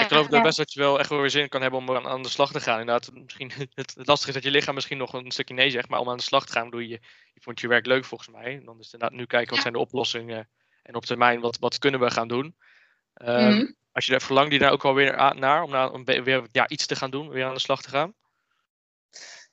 ik 0.00 0.08
geloof 0.08 0.30
ja. 0.30 0.42
best 0.42 0.56
dat 0.56 0.72
je 0.72 0.80
wel 0.80 0.98
echt 0.98 1.08
wel 1.08 1.20
weer 1.20 1.30
zin 1.30 1.48
kan 1.48 1.62
hebben 1.62 1.80
om 1.80 1.96
aan, 1.96 2.06
aan 2.06 2.22
de 2.22 2.28
slag 2.28 2.52
te 2.52 2.60
gaan. 2.60 2.80
Inderdaad, 2.80 3.10
misschien, 3.14 3.52
het, 3.74 3.94
het 3.96 4.06
lastige 4.06 4.28
is 4.28 4.34
dat 4.34 4.44
je 4.44 4.50
lichaam 4.50 4.74
misschien 4.74 4.98
nog 4.98 5.12
een 5.12 5.30
stukje 5.30 5.54
nee 5.54 5.70
zegt, 5.70 5.88
maar 5.88 6.00
om 6.00 6.10
aan 6.10 6.16
de 6.16 6.22
slag 6.22 6.46
te 6.46 6.52
gaan, 6.52 6.70
doe 6.70 6.88
je, 6.88 7.00
je 7.34 7.40
vond 7.40 7.60
je 7.60 7.68
werk 7.68 7.86
leuk 7.86 8.04
volgens 8.04 8.30
mij. 8.30 8.56
En 8.56 8.64
dan 8.64 8.78
is 8.78 8.84
het 8.84 8.94
inderdaad 8.94 9.18
nu 9.18 9.26
kijken 9.26 9.48
wat 9.48 9.56
ja. 9.56 9.62
zijn 9.62 9.72
de 9.72 9.80
oplossingen 9.80 10.48
en 10.82 10.94
op 10.94 11.04
termijn 11.04 11.40
wat, 11.40 11.58
wat 11.58 11.78
kunnen 11.78 12.00
we 12.00 12.10
gaan 12.10 12.28
doen. 12.28 12.56
Mm 13.14 13.26
-hmm. 13.26 13.74
Als 13.92 14.06
je 14.06 14.14
er 14.14 14.20
verlangt, 14.20 14.50
die 14.50 14.58
daar 14.58 14.72
ook 14.72 14.82
wel 14.82 14.94
weer 14.94 15.34
naar 15.34 15.62
om, 15.62 15.70
naar, 15.70 15.92
om 15.92 16.04
weer 16.04 16.42
ja, 16.52 16.68
iets 16.68 16.86
te 16.86 16.96
gaan 16.96 17.10
doen, 17.10 17.28
weer 17.28 17.44
aan 17.44 17.54
de 17.54 17.60
slag 17.60 17.82
te 17.82 17.88
gaan. 17.88 18.14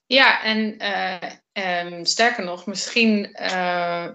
Ja, 0.06 0.44
en 0.44 0.84
uh, 1.54 1.94
um, 1.94 2.06
sterker 2.06 2.44
nog, 2.44 2.66
misschien 2.66 3.36
uh, 3.42 4.08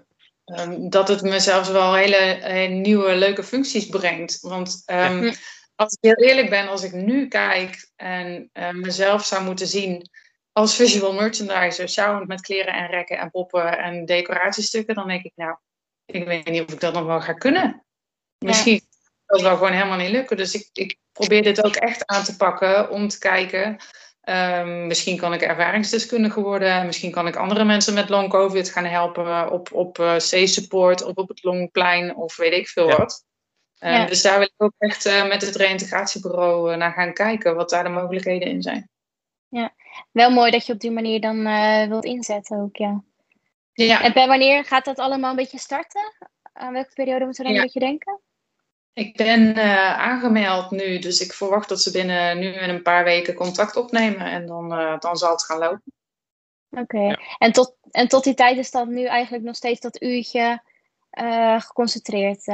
um, 0.44 0.90
dat 0.90 1.08
het 1.08 1.22
me 1.22 1.40
zelfs 1.40 1.68
wel 1.68 1.94
hele, 1.94 2.38
hele, 2.40 2.74
nieuwe 2.74 3.16
leuke 3.16 3.42
functies 3.42 3.86
brengt. 3.86 4.40
Want 4.40 4.82
um, 4.86 5.24
ja 5.24 5.32
als 5.76 5.92
ik 5.92 5.98
heel 6.00 6.28
eerlijk 6.28 6.50
ben, 6.50 6.68
als 6.68 6.82
ik 6.82 6.92
nu 6.92 7.28
kijk 7.28 7.90
en 7.96 8.50
uh, 8.52 8.70
mezelf 8.70 9.24
zou 9.24 9.44
moeten 9.44 9.66
zien 9.66 10.08
als 10.52 10.76
visual 10.76 11.12
merchandiser, 11.12 11.88
sjouwend 11.88 12.28
met 12.28 12.40
kleren 12.40 12.74
en 12.74 12.86
rekken 12.86 13.18
en 13.18 13.30
poppen 13.30 13.78
en 13.78 14.04
decoratiestukken, 14.04 14.94
dan 14.94 15.08
denk 15.08 15.24
ik, 15.24 15.32
nou, 15.34 15.56
ik 16.04 16.24
weet 16.24 16.48
niet 16.48 16.62
of 16.62 16.72
ik 16.72 16.80
dat 16.80 16.94
nog 16.94 17.06
wel 17.06 17.20
ga 17.20 17.32
kunnen. 17.32 17.84
Misschien 18.38 18.74
ja. 18.74 18.80
dat 19.26 19.40
wel 19.40 19.56
gewoon 19.56 19.72
helemaal 19.72 19.98
niet 19.98 20.10
lukken. 20.10 20.36
Dus 20.36 20.54
ik, 20.54 20.68
ik 20.72 20.98
probeer 21.12 21.42
dit 21.42 21.64
ook 21.64 21.76
echt 21.76 22.06
aan 22.06 22.24
te 22.24 22.36
pakken 22.36 22.90
om 22.90 23.08
te 23.08 23.18
kijken. 23.18 23.76
Um, 24.28 24.86
misschien 24.86 25.16
kan 25.16 25.32
ik 25.32 25.42
ervaringsdeskundige 25.42 26.40
worden. 26.40 26.86
Misschien 26.86 27.10
kan 27.10 27.26
ik 27.26 27.36
andere 27.36 27.64
mensen 27.64 27.94
met 27.94 28.08
long 28.08 28.30
covid 28.30 28.70
gaan 28.70 28.84
helpen 28.84 29.50
op, 29.50 29.72
op 29.72 29.98
uh, 29.98 30.16
C-support 30.16 31.02
of 31.02 31.14
op 31.14 31.28
het 31.28 31.42
longplein 31.42 32.16
of 32.16 32.36
weet 32.36 32.52
ik 32.52 32.68
veel 32.68 32.88
ja. 32.88 32.96
wat. 32.96 33.24
Ja. 33.92 34.06
Dus 34.06 34.22
daar 34.22 34.38
wil 34.38 34.46
ik 34.46 34.62
ook 34.62 34.74
echt 34.78 35.06
uh, 35.06 35.28
met 35.28 35.42
het 35.42 35.54
reïntegratiebureau 35.54 36.70
uh, 36.70 36.76
naar 36.76 36.92
gaan 36.92 37.12
kijken 37.12 37.54
wat 37.54 37.70
daar 37.70 37.84
de 37.84 37.88
mogelijkheden 37.88 38.48
in 38.48 38.62
zijn. 38.62 38.88
Ja, 39.48 39.74
wel 40.10 40.30
mooi 40.30 40.50
dat 40.50 40.66
je 40.66 40.72
op 40.72 40.80
die 40.80 40.90
manier 40.90 41.20
dan 41.20 41.44
wilt 41.88 42.04
inzetten 42.04 42.60
ook, 42.60 42.76
ja. 42.76 43.02
ja. 43.72 44.02
En 44.02 44.12
bij 44.12 44.26
wanneer 44.26 44.64
gaat 44.64 44.84
dat 44.84 44.98
allemaal 44.98 45.30
een 45.30 45.36
beetje 45.36 45.58
starten? 45.58 46.12
Aan 46.52 46.72
welke 46.72 46.92
periode 46.94 47.24
moeten 47.24 47.42
we 47.44 47.48
dan 47.48 47.52
ja. 47.52 47.58
een 47.58 47.72
beetje 47.72 47.86
denken? 47.86 48.20
Ik 48.92 49.16
ben 49.16 49.40
uh, 49.56 49.98
aangemeld 49.98 50.70
nu, 50.70 50.98
dus 50.98 51.20
ik 51.20 51.32
verwacht 51.32 51.68
dat 51.68 51.80
ze 51.80 51.90
binnen 51.90 52.38
nu 52.38 52.52
en 52.52 52.70
een 52.70 52.82
paar 52.82 53.04
weken 53.04 53.34
contact 53.34 53.76
opnemen 53.76 54.26
en 54.26 54.46
dan, 54.46 54.72
uh, 54.80 54.98
dan 54.98 55.16
zal 55.16 55.30
het 55.30 55.44
gaan 55.44 55.58
lopen. 55.58 55.92
Oké, 56.70 57.00
ja. 57.00 57.20
en, 57.38 57.52
tot, 57.52 57.76
en 57.90 58.08
tot 58.08 58.24
die 58.24 58.34
tijd 58.34 58.58
is 58.58 58.70
dat 58.70 58.88
nu 58.88 59.04
eigenlijk 59.04 59.44
nog 59.44 59.56
steeds 59.56 59.80
dat 59.80 60.02
uurtje 60.02 60.62
uh, 61.10 61.60
geconcentreerd. 61.60 62.46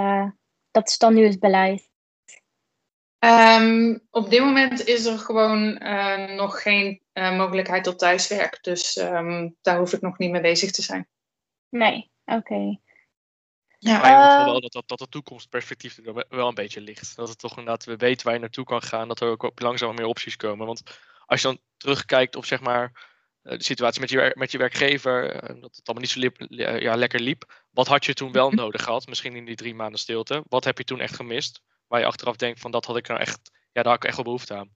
Dat 0.71 0.89
is 0.89 0.99
dan 0.99 1.15
nu 1.15 1.25
het 1.27 1.41
beleid. 1.41 1.89
Um, 3.25 4.07
op 4.11 4.31
dit 4.31 4.41
moment 4.41 4.87
is 4.87 5.05
er 5.05 5.19
gewoon 5.19 5.73
nog 6.37 6.63
geen 6.63 7.03
mogelijkheid 7.15 7.85
tot 7.85 7.99
thuiswerk, 7.99 8.59
dus 8.63 8.97
um, 8.97 9.57
daar 9.61 9.79
hoef 9.79 9.93
ik 9.93 10.01
nog 10.01 10.19
niet 10.19 10.31
mee 10.31 10.41
bezig 10.41 10.71
te 10.71 10.83
zijn. 10.83 11.09
Nee, 11.69 12.11
oké. 12.25 12.39
Okay. 12.39 12.81
Ja. 13.79 14.01
Maar 14.01 14.11
je 14.11 14.39
uh, 14.39 14.45
wel 14.45 14.61
dat, 14.61 14.73
dat, 14.73 14.89
dat 14.89 15.01
het 15.01 15.11
toekomstperspectief 15.11 15.99
er 15.99 16.27
wel 16.29 16.49
een 16.49 16.55
beetje 16.55 16.81
ligt. 16.81 17.17
Dat 17.17 17.29
het 17.29 17.39
toch 17.39 17.51
inderdaad, 17.51 17.85
we 17.85 17.97
weten 17.97 18.25
waar 18.25 18.35
je 18.35 18.41
naartoe 18.41 18.65
kan 18.65 18.83
gaan. 18.83 19.09
Dat 19.09 19.21
er 19.21 19.29
ook 19.29 19.61
langzaam 19.61 19.95
meer 19.95 20.07
opties 20.07 20.37
komen. 20.37 20.67
Want 20.67 20.83
als 21.27 21.43
je 21.43 21.47
dan 21.47 21.61
terugkijkt 21.77 22.37
op 22.37 22.45
zeg 22.45 22.61
maar 22.61 23.09
de 23.43 23.63
situatie 23.63 24.01
met 24.01 24.11
je, 24.11 24.33
met 24.35 24.53
je 24.53 24.59
werkgever. 24.59 25.33
Dat 25.61 25.77
het 25.77 25.87
allemaal 25.87 26.03
niet 26.03 26.11
zo 26.11 26.21
liep, 26.21 26.37
ja, 26.81 26.95
lekker 26.95 27.21
liep. 27.21 27.60
Wat 27.71 27.87
had 27.87 28.05
je 28.05 28.15
toen 28.15 28.33
wel 28.33 28.47
Mhm. 28.47 28.57
nodig 28.57 28.83
gehad? 28.83 29.07
Misschien 29.07 29.37
in 29.37 29.45
die 29.45 29.57
drie 29.57 29.75
maanden 29.75 30.01
stilte. 30.01 30.43
Wat 30.49 30.65
heb 30.65 30.79
je 30.79 30.85
toen 30.85 31.01
echt 31.01 31.15
gemist? 31.15 31.63
Waar 31.87 32.01
je 32.01 32.07
achteraf 32.07 32.37
denkt 32.37 32.61
van 32.61 32.71
dat 32.71 32.85
had 32.85 32.97
ik 32.97 33.09
nou 33.09 33.21
echt, 33.21 33.39
ja 33.73 33.83
daar 33.83 33.93
had 33.93 34.03
ik 34.03 34.05
echt 34.05 34.17
wel 34.17 34.25
behoefte 34.25 34.55
aan. 34.55 34.75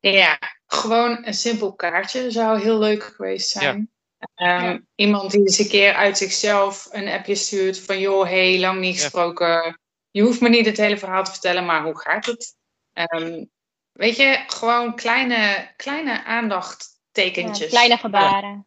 Ja, 0.00 0.38
gewoon 0.66 1.26
een 1.26 1.34
simpel 1.34 1.74
kaartje 1.74 2.30
zou 2.30 2.60
heel 2.60 2.78
leuk 2.78 3.02
geweest 3.02 3.48
zijn. 3.50 3.90
Ja. 4.36 4.60
Um, 4.60 4.64
Ja. 4.64 4.80
Iemand 4.94 5.30
die 5.30 5.40
eens 5.40 5.58
een 5.58 5.68
keer 5.68 5.94
uit 5.94 6.18
zichzelf 6.18 6.88
een 6.90 7.08
appje 7.08 7.34
stuurt 7.34 7.80
van 7.80 7.98
joh, 8.00 8.24
hey, 8.24 8.58
lang 8.58 8.80
niet 8.80 8.96
Ja. 8.96 9.00
gesproken. 9.02 9.80
Je 10.10 10.22
hoeft 10.22 10.40
me 10.40 10.48
niet 10.48 10.66
het 10.66 10.76
hele 10.76 10.98
verhaal 10.98 11.24
te 11.24 11.30
vertellen, 11.30 11.64
maar 11.64 11.82
hoe 11.82 11.98
gaat 12.00 12.26
het? 12.26 12.56
Ehm, 12.92 13.44
weet 13.92 14.16
je, 14.16 14.44
gewoon 14.46 14.94
kleine, 14.96 15.72
kleine 15.76 16.10
Ja, 16.10 16.24
aandachttekentjes. 16.24 17.68
kleine 17.70 17.96
gebaren. 17.96 18.66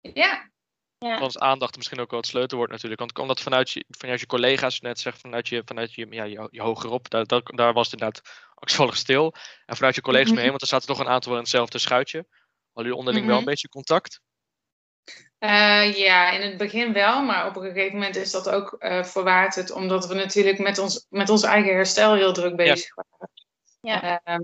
Ja, 0.00 0.50
Ja. 1.02 1.18
Dan 1.18 1.28
is 1.28 1.38
aandacht 1.38 1.76
misschien 1.76 2.00
ook 2.00 2.10
wel 2.10 2.20
het 2.20 2.28
sleutelwoord 2.28 2.70
natuurlijk. 2.70 3.00
Want 3.00 3.18
omdat 3.18 3.40
vanuit 3.40 3.70
je, 3.70 3.84
vanuit 3.88 4.20
je 4.20 4.26
collega's, 4.26 4.80
net 4.80 5.00
zegt, 5.00 5.20
vanuit 5.20 5.48
je, 5.48 5.62
vanuit 5.64 5.94
je, 5.94 6.06
ja, 6.10 6.24
je, 6.24 6.48
je 6.50 6.62
hogerop, 6.62 7.10
daar, 7.10 7.26
daar, 7.26 7.42
daar 7.44 7.72
was 7.72 7.90
het 7.90 8.00
inderdaad 8.00 8.28
angstvallig 8.54 8.96
stil. 8.96 9.34
En 9.66 9.76
vanuit 9.76 9.94
je 9.94 10.00
collega's 10.00 10.30
Mhm. 10.30 10.38
mee, 10.40 10.48
want 10.48 10.62
er 10.62 10.68
zaten 10.68 10.86
toch 10.86 10.98
een 10.98 11.08
aantal 11.08 11.32
in 11.32 11.38
hetzelfde 11.38 11.78
schuitje. 11.78 12.18
Hadden 12.72 12.92
jullie 12.92 12.96
onderling 12.98 13.26
wel 13.26 13.34
een 13.34 13.40
Mhm. 13.40 13.50
beetje 13.50 13.68
contact? 13.68 14.20
Eh, 15.38 15.96
ja, 15.98 16.30
in 16.30 16.40
het 16.40 16.56
begin 16.56 16.92
wel, 16.92 17.22
maar 17.22 17.46
op 17.46 17.56
een 17.56 17.62
gegeven 17.62 17.92
moment 17.92 18.16
is 18.16 18.30
dat 18.30 18.48
ook 18.48 18.72
eh 18.78 19.04
verwaterd, 19.04 19.70
omdat 19.70 20.06
we 20.06 20.14
natuurlijk 20.14 20.58
met 20.58 20.78
ons, 20.78 21.06
met 21.08 21.28
ons 21.28 21.42
eigen 21.42 21.72
herstel 21.72 22.14
heel 22.14 22.32
druk 22.32 22.56
bezig 22.56 22.94
waren. 22.94 23.30
Ja. 23.80 24.20
Ehm, 24.24 24.40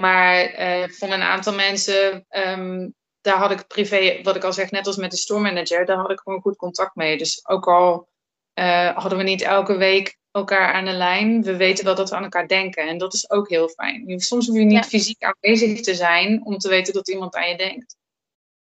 maar 0.00 0.36
eh, 0.44 0.88
van 0.88 1.10
een 1.10 1.22
aantal 1.22 1.54
mensen, 1.54 2.24
ehm, 2.28 2.88
daar 3.26 3.38
had 3.38 3.50
ik 3.50 3.66
privé, 3.66 4.20
wat 4.22 4.36
ik 4.36 4.44
al 4.44 4.52
zeg, 4.52 4.70
net 4.70 4.86
als 4.86 4.96
met 4.96 5.10
de 5.10 5.16
storemmanager, 5.16 5.84
daar 5.86 5.96
had 5.96 6.10
ik 6.10 6.20
gewoon 6.20 6.40
goed 6.40 6.56
contact 6.56 6.94
mee. 6.94 7.18
Dus 7.18 7.48
ook 7.48 7.66
al 7.68 8.08
eh, 8.52 8.96
hadden 8.96 9.18
we 9.18 9.24
niet 9.24 9.42
elke 9.42 9.76
week 9.76 10.16
elkaar 10.30 10.72
aan 10.72 10.84
de 10.84 10.92
lijn, 10.92 11.42
we 11.42 11.56
weten 11.56 11.84
wel 11.84 11.94
dat 11.94 12.10
we 12.10 12.16
aan 12.16 12.22
elkaar 12.22 12.48
denken. 12.48 12.88
En 12.88 12.98
dat 12.98 13.14
is 13.14 13.30
ook 13.30 13.48
heel 13.48 13.68
fijn. 13.68 14.06
Je- 14.06 14.20
Soms 14.20 14.46
hoef 14.46 14.56
je 14.56 14.64
niet 14.64 14.72
Ja. 14.72 14.82
fysiek 14.82 15.22
aanwezig 15.22 15.80
te 15.80 15.94
zijn 15.94 16.44
om 16.44 16.58
te 16.58 16.68
weten 16.68 16.92
dat 16.94 17.08
iemand 17.08 17.34
aan 17.34 17.48
je 17.48 17.56
denkt. 17.56 17.96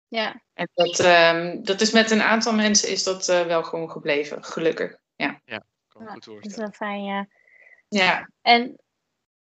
Ja. 0.09 0.43
En 0.55 0.69
dat, 0.75 1.01
ehm, 1.01 1.63
dat 1.63 1.81
is 1.81 1.91
met 1.93 2.11
een 2.11 2.23
aantal 2.23 2.53
mensen 2.55 2.89
is 2.91 3.03
dat 3.03 3.29
eh, 3.29 3.47
wel 3.47 3.63
gewoon 3.63 3.91
gebleven, 3.91 4.45
gelukkig. 4.45 4.97
Ja. 5.17 5.41
Kan 5.89 6.05
Ja, 6.05 6.13
goed 6.13 6.25
dat 6.25 6.47
is 6.47 6.57
wel 6.57 6.71
fijn, 6.71 7.05
ja. 7.05 7.27
ja. 7.89 8.29
En 8.43 8.77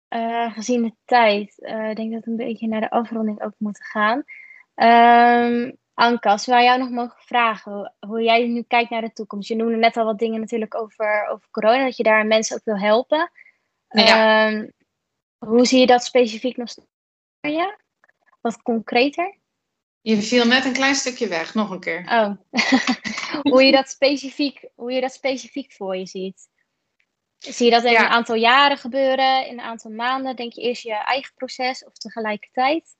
eh, 0.09 0.53
gezien 0.53 0.83
de 0.83 0.93
tijd, 1.05 1.61
eh, 1.63 1.75
denk 1.95 1.99
ik 1.99 2.13
dat 2.13 2.25
we 2.25 2.31
een 2.31 2.37
beetje 2.37 2.69
naar 2.69 2.81
de 2.81 2.91
afronding 2.91 3.43
ook 3.43 3.55
moeten 3.59 3.85
gaan. 3.85 4.25
Ehm 4.77 5.71
Anke, 5.99 6.29
als 6.29 6.47
we 6.47 6.55
aan 6.55 6.65
jou 6.65 6.79
nog 6.79 6.91
mogen 6.91 7.23
vragen, 7.23 7.95
hoe, 8.01 8.23
jij 8.23 8.47
nu 8.47 8.63
kijkt 8.63 8.91
naar 8.91 9.01
de 9.01 9.13
toekomst. 9.13 9.49
Je 9.49 9.57
noemde 9.57 9.77
net 9.77 9.97
al 9.97 10.05
wat 10.05 10.19
dingen 10.19 10.41
natuurlijk 10.41 10.75
over, 10.75 11.27
over 11.29 11.49
corona, 11.51 11.85
dat 11.85 11.97
je 11.97 12.03
daar 12.03 12.27
mensen 12.27 12.57
ook 12.57 12.65
wil 12.65 12.79
helpen. 12.79 13.31
Ja. 13.89 14.47
Ehm, 14.47 14.69
hoe 15.39 15.67
zie 15.67 15.81
je 15.81 15.87
dat 15.87 16.05
specifiek 16.05 16.57
nog 16.57 16.73
voor 17.41 17.51
je? 17.51 17.77
Wat 18.41 18.63
concreter? 18.63 19.39
Je 20.01 20.23
viel 20.23 20.47
net 20.47 20.65
een 20.65 20.73
klein 20.73 20.95
stukje 20.95 21.29
weg, 21.29 21.55
nog 21.55 21.71
een 21.71 21.81
keer. 21.81 22.05
Oh, 22.09 22.31
hoe, 23.53 23.65
je 23.65 23.73
dat 23.73 23.89
specifiek, 23.89 24.69
hoe 24.75 24.93
je 24.93 25.01
dat 25.01 25.13
specifiek 25.13 25.73
voor 25.73 25.97
je 25.97 26.07
ziet. 26.07 26.49
Zie 27.39 27.65
je 27.65 27.73
dat 27.73 27.85
in 27.85 27.91
Ja. 27.91 28.01
een 28.01 28.11
aantal 28.11 28.37
jaren 28.37 28.79
gebeuren, 28.79 29.47
in 29.47 29.59
een 29.59 29.65
aantal 29.65 29.91
maanden? 29.91 30.37
Denk 30.37 30.53
je 30.53 30.61
eerst 30.61 30.83
je 30.83 30.95
eigen 30.95 31.35
proces 31.35 31.85
of 31.85 31.93
tegelijkertijd? 31.93 32.97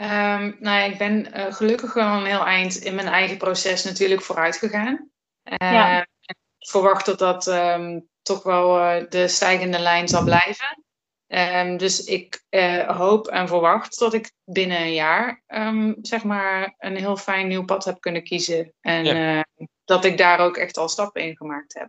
Ehm, 0.00 0.52
nou 0.58 0.78
ja, 0.78 0.82
ik 0.82 0.98
ben 0.98 1.32
eh, 1.32 1.52
gelukkig 1.54 1.92
wel 1.94 2.06
een 2.06 2.24
heel 2.24 2.44
eind 2.44 2.76
in 2.76 2.94
mijn 2.94 3.06
eigen 3.06 3.36
proces 3.36 3.84
natuurlijk 3.84 4.22
vooruit 4.22 4.56
gegaan. 4.56 5.10
Eh, 5.42 5.72
Ja. 5.72 6.00
Ik 6.20 6.36
verwacht 6.68 7.06
dat 7.06 7.18
dat 7.18 7.46
ehm, 7.46 8.00
toch 8.22 8.42
wel 8.42 8.80
eh, 8.80 9.08
de 9.08 9.28
stijgende 9.28 9.78
lijn 9.78 10.08
zal 10.08 10.24
blijven. 10.24 10.84
Ehm, 11.26 11.76
dus 11.76 12.04
ik 12.04 12.44
eh, 12.48 12.96
hoop 12.96 13.26
en 13.28 13.48
verwacht 13.48 13.98
dat 13.98 14.14
ik 14.14 14.32
binnen 14.44 14.80
een 14.80 14.92
jaar 14.94 15.42
ehm, 15.46 15.94
zeg 16.02 16.24
maar 16.24 16.74
een 16.78 16.96
heel 16.96 17.16
fijn 17.16 17.48
nieuw 17.48 17.64
pad 17.64 17.84
heb 17.84 18.00
kunnen 18.00 18.22
kiezen. 18.24 18.72
En 18.80 19.06
eh, 19.06 19.66
dat 19.84 20.04
ik 20.04 20.18
daar 20.18 20.38
ook 20.38 20.56
echt 20.56 20.76
al 20.76 20.88
stappen 20.88 21.22
in 21.22 21.36
gemaakt 21.36 21.74
heb. 21.74 21.88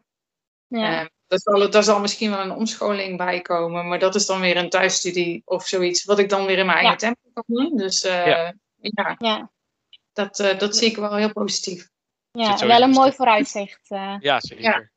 Ja, 0.67 1.00
Ehm, 1.00 1.08
daar, 1.32 1.39
zal, 1.39 1.70
daar 1.70 1.84
zal 1.84 2.00
misschien 2.00 2.30
wel 2.30 2.39
een 2.39 2.52
omscholing 2.52 3.17
bij 3.17 3.41
komen, 3.41 3.88
maar 3.88 4.00
dat 4.00 4.15
is 4.15 4.26
dan 4.26 4.39
weer 4.39 4.58
een 4.58 4.70
thuisstudie 4.70 5.41
of 5.46 5.67
zoiets, 5.67 6.04
wat 6.04 6.20
ik 6.20 6.30
dan 6.30 6.46
weer 6.46 6.58
in 6.58 6.65
mijn 6.65 6.78
eigen 6.78 6.98
tempo 6.98 7.20
kan 7.34 7.44
doen. 7.48 7.78
Dus 7.78 8.04
eh, 8.04 8.26
Ja. 8.26 8.54
ja, 8.78 9.15
ja, 9.17 9.52
dat, 10.13 10.39
eh, 10.39 10.60
dat 10.60 10.76
zie 10.76 10.89
ik 10.89 10.98
wel 10.98 11.15
heel 11.15 11.32
positief. 11.34 11.89
ja. 12.32 12.67
wel 12.67 12.82
een 12.82 12.89
mooi 12.89 13.12
vooruitzicht. 13.12 13.89
eh. 13.89 14.15
Ja, 14.20 14.39
zeker. 14.39 14.91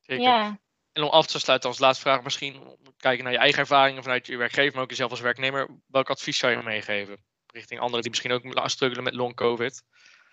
zeker. 0.00 0.24
ja. 0.24 0.58
En 0.92 1.02
om 1.02 1.08
af 1.10 1.26
te 1.26 1.38
sluiten 1.38 1.68
als 1.68 1.78
laatste 1.78 2.02
vraag 2.02 2.22
misschien, 2.22 2.76
kijken 2.96 3.24
naar 3.24 3.32
je 3.32 3.38
eigen 3.38 3.60
ervaringen 3.60 4.02
vanuit 4.02 4.26
je 4.26 4.36
werkgever, 4.36 4.74
maar 4.74 4.82
ook 4.82 4.90
jezelf 4.90 5.10
als 5.10 5.20
werknemer. 5.20 5.68
Welk 5.86 6.10
advies 6.10 6.38
zou 6.38 6.52
je 6.52 6.62
meegeven? 6.62 7.24
Richting 7.46 7.80
anderen 7.80 8.00
die 8.02 8.10
misschien 8.10 8.32
ook 8.32 8.68
struggelen 8.68 9.04
met 9.04 9.14
long 9.14 9.34
covid. 9.34 9.82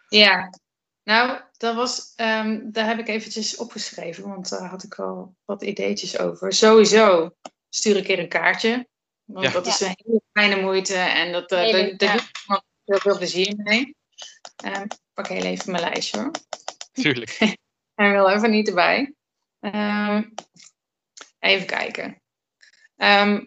Ja, 0.07 0.49
nou, 1.05 1.41
dat 1.57 1.75
was, 1.75 2.13
ehm, 2.15 2.59
daar 2.71 2.87
heb 2.87 2.99
ik 2.99 3.07
eventjes 3.07 3.55
opgeschreven, 3.57 4.27
want 4.27 4.49
daar 4.49 4.69
had 4.69 4.83
ik 4.83 4.93
wel 4.93 5.35
wat 5.45 5.63
ideetjes 5.63 6.17
over. 6.19 6.53
Sowieso 6.53 7.35
stuur 7.69 7.97
een 7.97 8.03
keer 8.03 8.19
een 8.19 8.29
kaartje, 8.29 8.87
want 9.23 9.45
Ja. 9.45 9.51
dat 9.51 9.65
is 9.67 9.79
een 9.79 9.95
hele 10.03 10.21
kleine 10.31 10.61
moeite 10.61 10.95
en 10.95 11.31
dat, 11.31 11.51
eh, 11.51 11.59
Hele, 11.59 11.95
daar- 11.95 12.31
doe 12.47 12.55
ik 12.57 12.63
heel 12.83 12.99
veel 12.99 13.17
plezier 13.17 13.53
mee. 13.57 13.95
Ehm, 14.63 14.81
ik 14.83 14.97
pak 15.13 15.27
heel 15.27 15.43
even 15.43 15.71
mijn 15.71 15.83
lijstje 15.83 16.19
hoor. 16.19 16.31
Tuurlijk. 16.91 17.37
En 17.95 18.11
wel 18.11 18.29
even 18.31 18.49
niet 18.51 18.67
erbij. 18.67 19.13
Ehm, 19.59 20.23
even 21.39 21.65
kijken. 21.67 22.21
Ehm, 22.95 23.45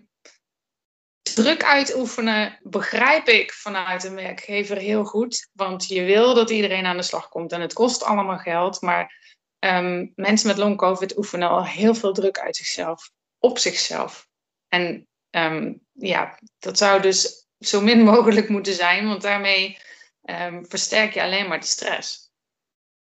druk 1.43 1.65
uitoefenen 1.65 2.59
begrijp 2.63 3.29
ik 3.29 3.53
vanuit 3.53 4.05
een 4.05 4.15
werkgever 4.15 4.77
heel 4.77 5.05
goed. 5.05 5.49
Want 5.53 5.87
je 5.87 6.03
wil 6.03 6.35
dat 6.35 6.51
iedereen 6.51 6.87
aan 6.87 6.97
de 6.97 7.03
slag 7.03 7.29
komt. 7.29 7.53
En 7.53 7.61
het 7.61 7.73
kost 7.73 8.03
allemaal 8.03 8.39
geld. 8.39 8.81
Maar 8.81 9.37
ehm, 9.59 10.07
mensen 10.15 10.49
met 10.49 10.57
long 10.57 10.77
covid 10.77 11.17
oefenen 11.17 11.49
al 11.49 11.65
heel 11.65 11.95
veel 11.95 12.13
druk 12.13 12.39
uit 12.39 12.57
zichzelf. 12.57 13.11
Op 13.39 13.59
zichzelf. 13.59 14.29
En 14.69 15.09
ehm, 15.31 15.73
ja, 15.93 16.39
dat 16.59 16.79
zou 16.79 17.03
dus 17.03 17.47
zo 17.59 17.81
min 17.81 18.03
mogelijk 18.03 18.49
moeten 18.49 18.75
zijn. 18.75 19.09
Want 19.09 19.23
daarmee 19.23 19.79
ehm, 20.23 20.65
versterk 20.65 21.15
je 21.15 21.23
alleen 21.23 21.49
maar 21.49 21.61
de 21.61 21.67
stress. 21.67 22.31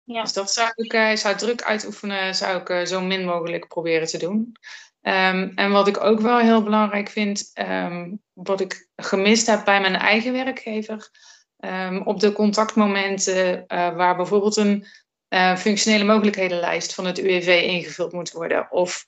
Ja. 0.03 0.21
Dus 0.21 0.33
dat 0.33 0.51
zou 0.51 0.71
ik, 0.75 0.93
eh, 0.93 1.15
zou 1.15 1.35
druk 1.35 1.61
uitoefenen, 1.61 2.35
zou 2.35 2.61
ik 2.61 2.69
eh, 2.69 2.85
zo 2.85 3.01
min 3.01 3.25
mogelijk 3.25 3.67
proberen 3.67 4.07
te 4.07 4.17
doen. 4.17 4.55
Ehm, 5.03 5.51
en 5.55 5.71
wat 5.71 5.87
ik 5.87 6.03
ook 6.03 6.19
wel 6.19 6.37
heel 6.37 6.63
belangrijk 6.63 7.09
vind, 7.09 7.51
ehm, 7.53 8.11
wat 8.33 8.61
ik 8.61 8.89
gemist 8.95 9.47
heb 9.47 9.65
bij 9.65 9.81
mijn 9.81 9.95
eigen 9.95 10.33
werkgever, 10.33 11.09
ehm, 11.57 12.01
op 12.03 12.19
de 12.19 12.31
contactmomenten 12.31 13.67
eh, 13.67 13.95
waar 13.95 14.15
bijvoorbeeld 14.15 14.57
een 14.57 14.85
eh, 15.27 15.55
functionele 15.55 16.03
mogelijkhedenlijst 16.03 16.93
van 16.93 17.05
het 17.05 17.17
UWV 17.17 17.63
ingevuld 17.65 18.11
moet 18.11 18.31
worden, 18.31 18.71
of 18.71 19.07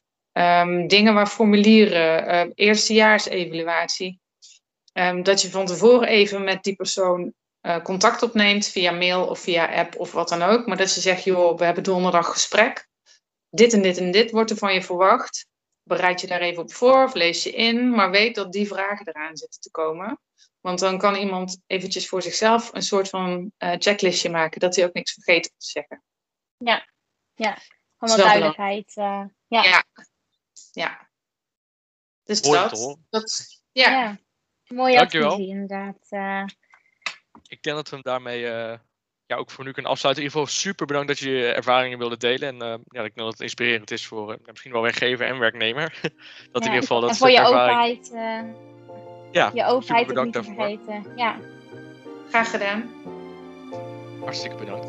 dingen 0.88 1.14
waar 1.14 1.28
formulieren, 1.28 2.52
eerstejaarsevaluatie, 2.54 4.20
dat 5.24 5.42
je 5.42 5.50
van 5.50 5.66
tevoren 5.66 6.08
even 6.08 6.44
met 6.44 6.64
die 6.64 6.76
persoon 6.76 7.34
eh, 7.66 7.82
contact 7.82 8.24
opneemt 8.24 8.68
via 8.68 8.92
mail 8.92 9.28
of 9.28 9.40
via 9.40 9.76
app 9.76 10.00
of 10.00 10.12
wat 10.12 10.30
dan 10.30 10.42
ook. 10.42 10.66
Maar 10.66 10.78
dat 10.78 10.90
ze 10.90 11.02
zegt, 11.02 11.24
joh, 11.24 11.58
we 11.58 11.66
hebben 11.66 11.84
donderdag 11.84 12.32
gesprek. 12.32 12.88
Dit 13.50 13.74
en 13.74 13.82
dit 13.82 13.98
en 13.98 14.12
dit 14.12 14.32
wordt 14.32 14.52
er 14.52 14.58
van 14.58 14.74
je 14.74 14.82
verwacht. 14.82 15.48
Bereid 15.88 16.22
je 16.22 16.28
daar 16.28 16.42
even 16.42 16.62
op 16.64 16.74
voor 16.74 17.04
of 17.04 17.14
lees 17.14 17.44
je 17.44 17.52
in. 17.52 17.90
Maar 17.90 18.12
weet 18.12 18.36
dat 18.36 18.52
die 18.52 18.68
vragen 18.68 19.08
eraan 19.08 19.38
zitten 19.38 19.62
te 19.62 19.72
komen. 19.72 20.20
Want 20.62 20.80
dan 20.80 20.98
kan 20.98 21.16
iemand 21.16 21.62
eventjes 21.68 22.08
voor 22.08 22.22
zichzelf 22.22 22.74
een 22.74 22.82
soort 22.82 23.10
van 23.10 23.52
eh, 23.58 23.76
checklistje 23.80 24.30
maken. 24.30 24.60
Dat 24.60 24.76
hij 24.76 24.86
ook 24.86 24.94
niks 24.94 25.14
vergeet 25.14 25.44
te 25.44 25.52
zeggen. 25.58 26.04
Ja, 26.58 26.88
ja. 27.36 27.56
is 27.56 27.64
Gewoon 27.98 28.16
wel 28.18 28.26
wat 28.26 28.26
duidelijkheid. 28.26 28.96
eh, 28.96 29.24
ja. 29.48 29.64
Ja. 29.64 29.84
ja. 30.72 31.10
Dus 32.24 32.42
Mooi 32.42 32.60
dat, 32.60 32.70
toch? 32.70 32.98
dat, 33.10 33.46
ja. 33.72 33.90
Ja. 33.90 34.18
Mooie 34.68 34.96
Dankjewel. 34.98 35.30
adviezen 35.32 35.54
inderdaad. 35.56 36.06
Eh, 36.10 36.44
Ik 37.48 37.62
denk 37.62 37.76
dat 37.76 37.90
we 37.90 37.96
hem 37.96 38.04
daarmee 38.04 38.48
eh, 38.48 38.80
ja, 39.28 39.36
ook 39.36 39.52
voor 39.52 39.64
nu 39.64 39.72
kunnen 39.72 39.92
afsluiten. 39.92 40.24
In 40.24 40.30
ieder 40.30 40.46
geval 40.46 40.62
super 40.62 40.86
bedankt 40.86 41.08
dat 41.08 41.20
je 41.20 41.30
je 41.30 41.46
ervaringen 41.46 41.98
wilde 41.98 42.18
delen. 42.18 42.48
En 42.48 42.62
eh, 42.62 42.68
ja, 42.68 43.04
ik 43.04 43.16
denk 43.16 43.16
dat 43.16 43.32
het 43.32 43.40
inspirerend 43.40 43.92
is 43.92 44.06
voor 44.06 44.32
eh, 44.32 44.38
misschien 44.46 44.72
wel 44.72 44.82
werkgever 44.82 45.26
en 45.26 45.40
werknemer. 45.40 46.00
dat 46.52 46.62
in 46.62 46.68
ieder 46.68 46.82
geval 46.82 47.02
dat 47.02 47.10
en 47.10 47.16
voor 47.16 47.30
je 47.30 47.38
ervaring... 47.38 48.00
openheid, 48.00 48.12
eh, 48.14 49.32
Ja, 49.32 49.52
je 49.54 49.66
openheid 49.66 50.08
super 50.08 50.18
ook 50.18 50.26
niet 50.26 50.34
bedankt 50.34 50.56
vergeten. 50.56 51.14
Ja. 51.16 51.40
Graag 52.30 52.50
gedaan. 52.50 52.90
hartstikke 54.20 54.56
bedankt. 54.56 54.88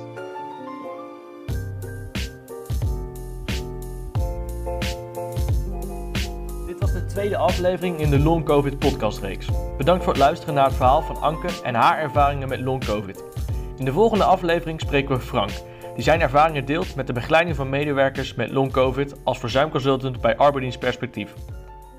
Dit 6.66 6.80
was 6.80 6.92
de 6.92 7.06
tweede 7.06 7.36
aflevering 7.36 7.98
in 8.00 8.10
de 8.10 8.18
Long 8.18 8.44
COVID 8.44 8.78
podcastreeks. 8.78 9.46
Bedankt 9.76 10.04
voor 10.04 10.12
het 10.12 10.22
luisteren 10.22 10.54
naar 10.54 10.64
het 10.64 10.74
verhaal 10.74 11.02
van 11.02 11.16
Anke 11.16 11.48
en 11.62 11.74
haar 11.74 11.98
ervaringen 11.98 12.48
met 12.48 12.60
long 12.60 12.84
COVID. 12.84 13.45
In 13.76 13.84
de 13.84 13.92
volgende 13.92 14.24
aflevering 14.24 14.80
spreken 14.80 15.16
we 15.16 15.20
Frank, 15.20 15.50
die 15.94 16.02
zijn 16.02 16.20
ervaringen 16.20 16.64
deelt 16.64 16.94
met 16.94 17.06
de 17.06 17.12
begeleiding 17.12 17.56
van 17.56 17.68
medewerkers 17.68 18.34
met 18.34 18.50
long 18.50 18.72
COVID 18.72 19.16
als 19.24 19.38
verzuimconsultant 19.38 20.20
bij 20.20 20.36
Arbeidienst 20.36 20.78
Perspectief. 20.78 21.34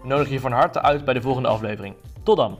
We 0.02 0.08
nodigen 0.08 0.34
je 0.34 0.40
van 0.40 0.52
harte 0.52 0.82
uit 0.82 1.06
bij 1.06 1.13
de 1.13 1.22
volgende 1.22 1.48
aflevering. 1.50 1.96
Tot 2.24 2.38
dan! 2.38 2.58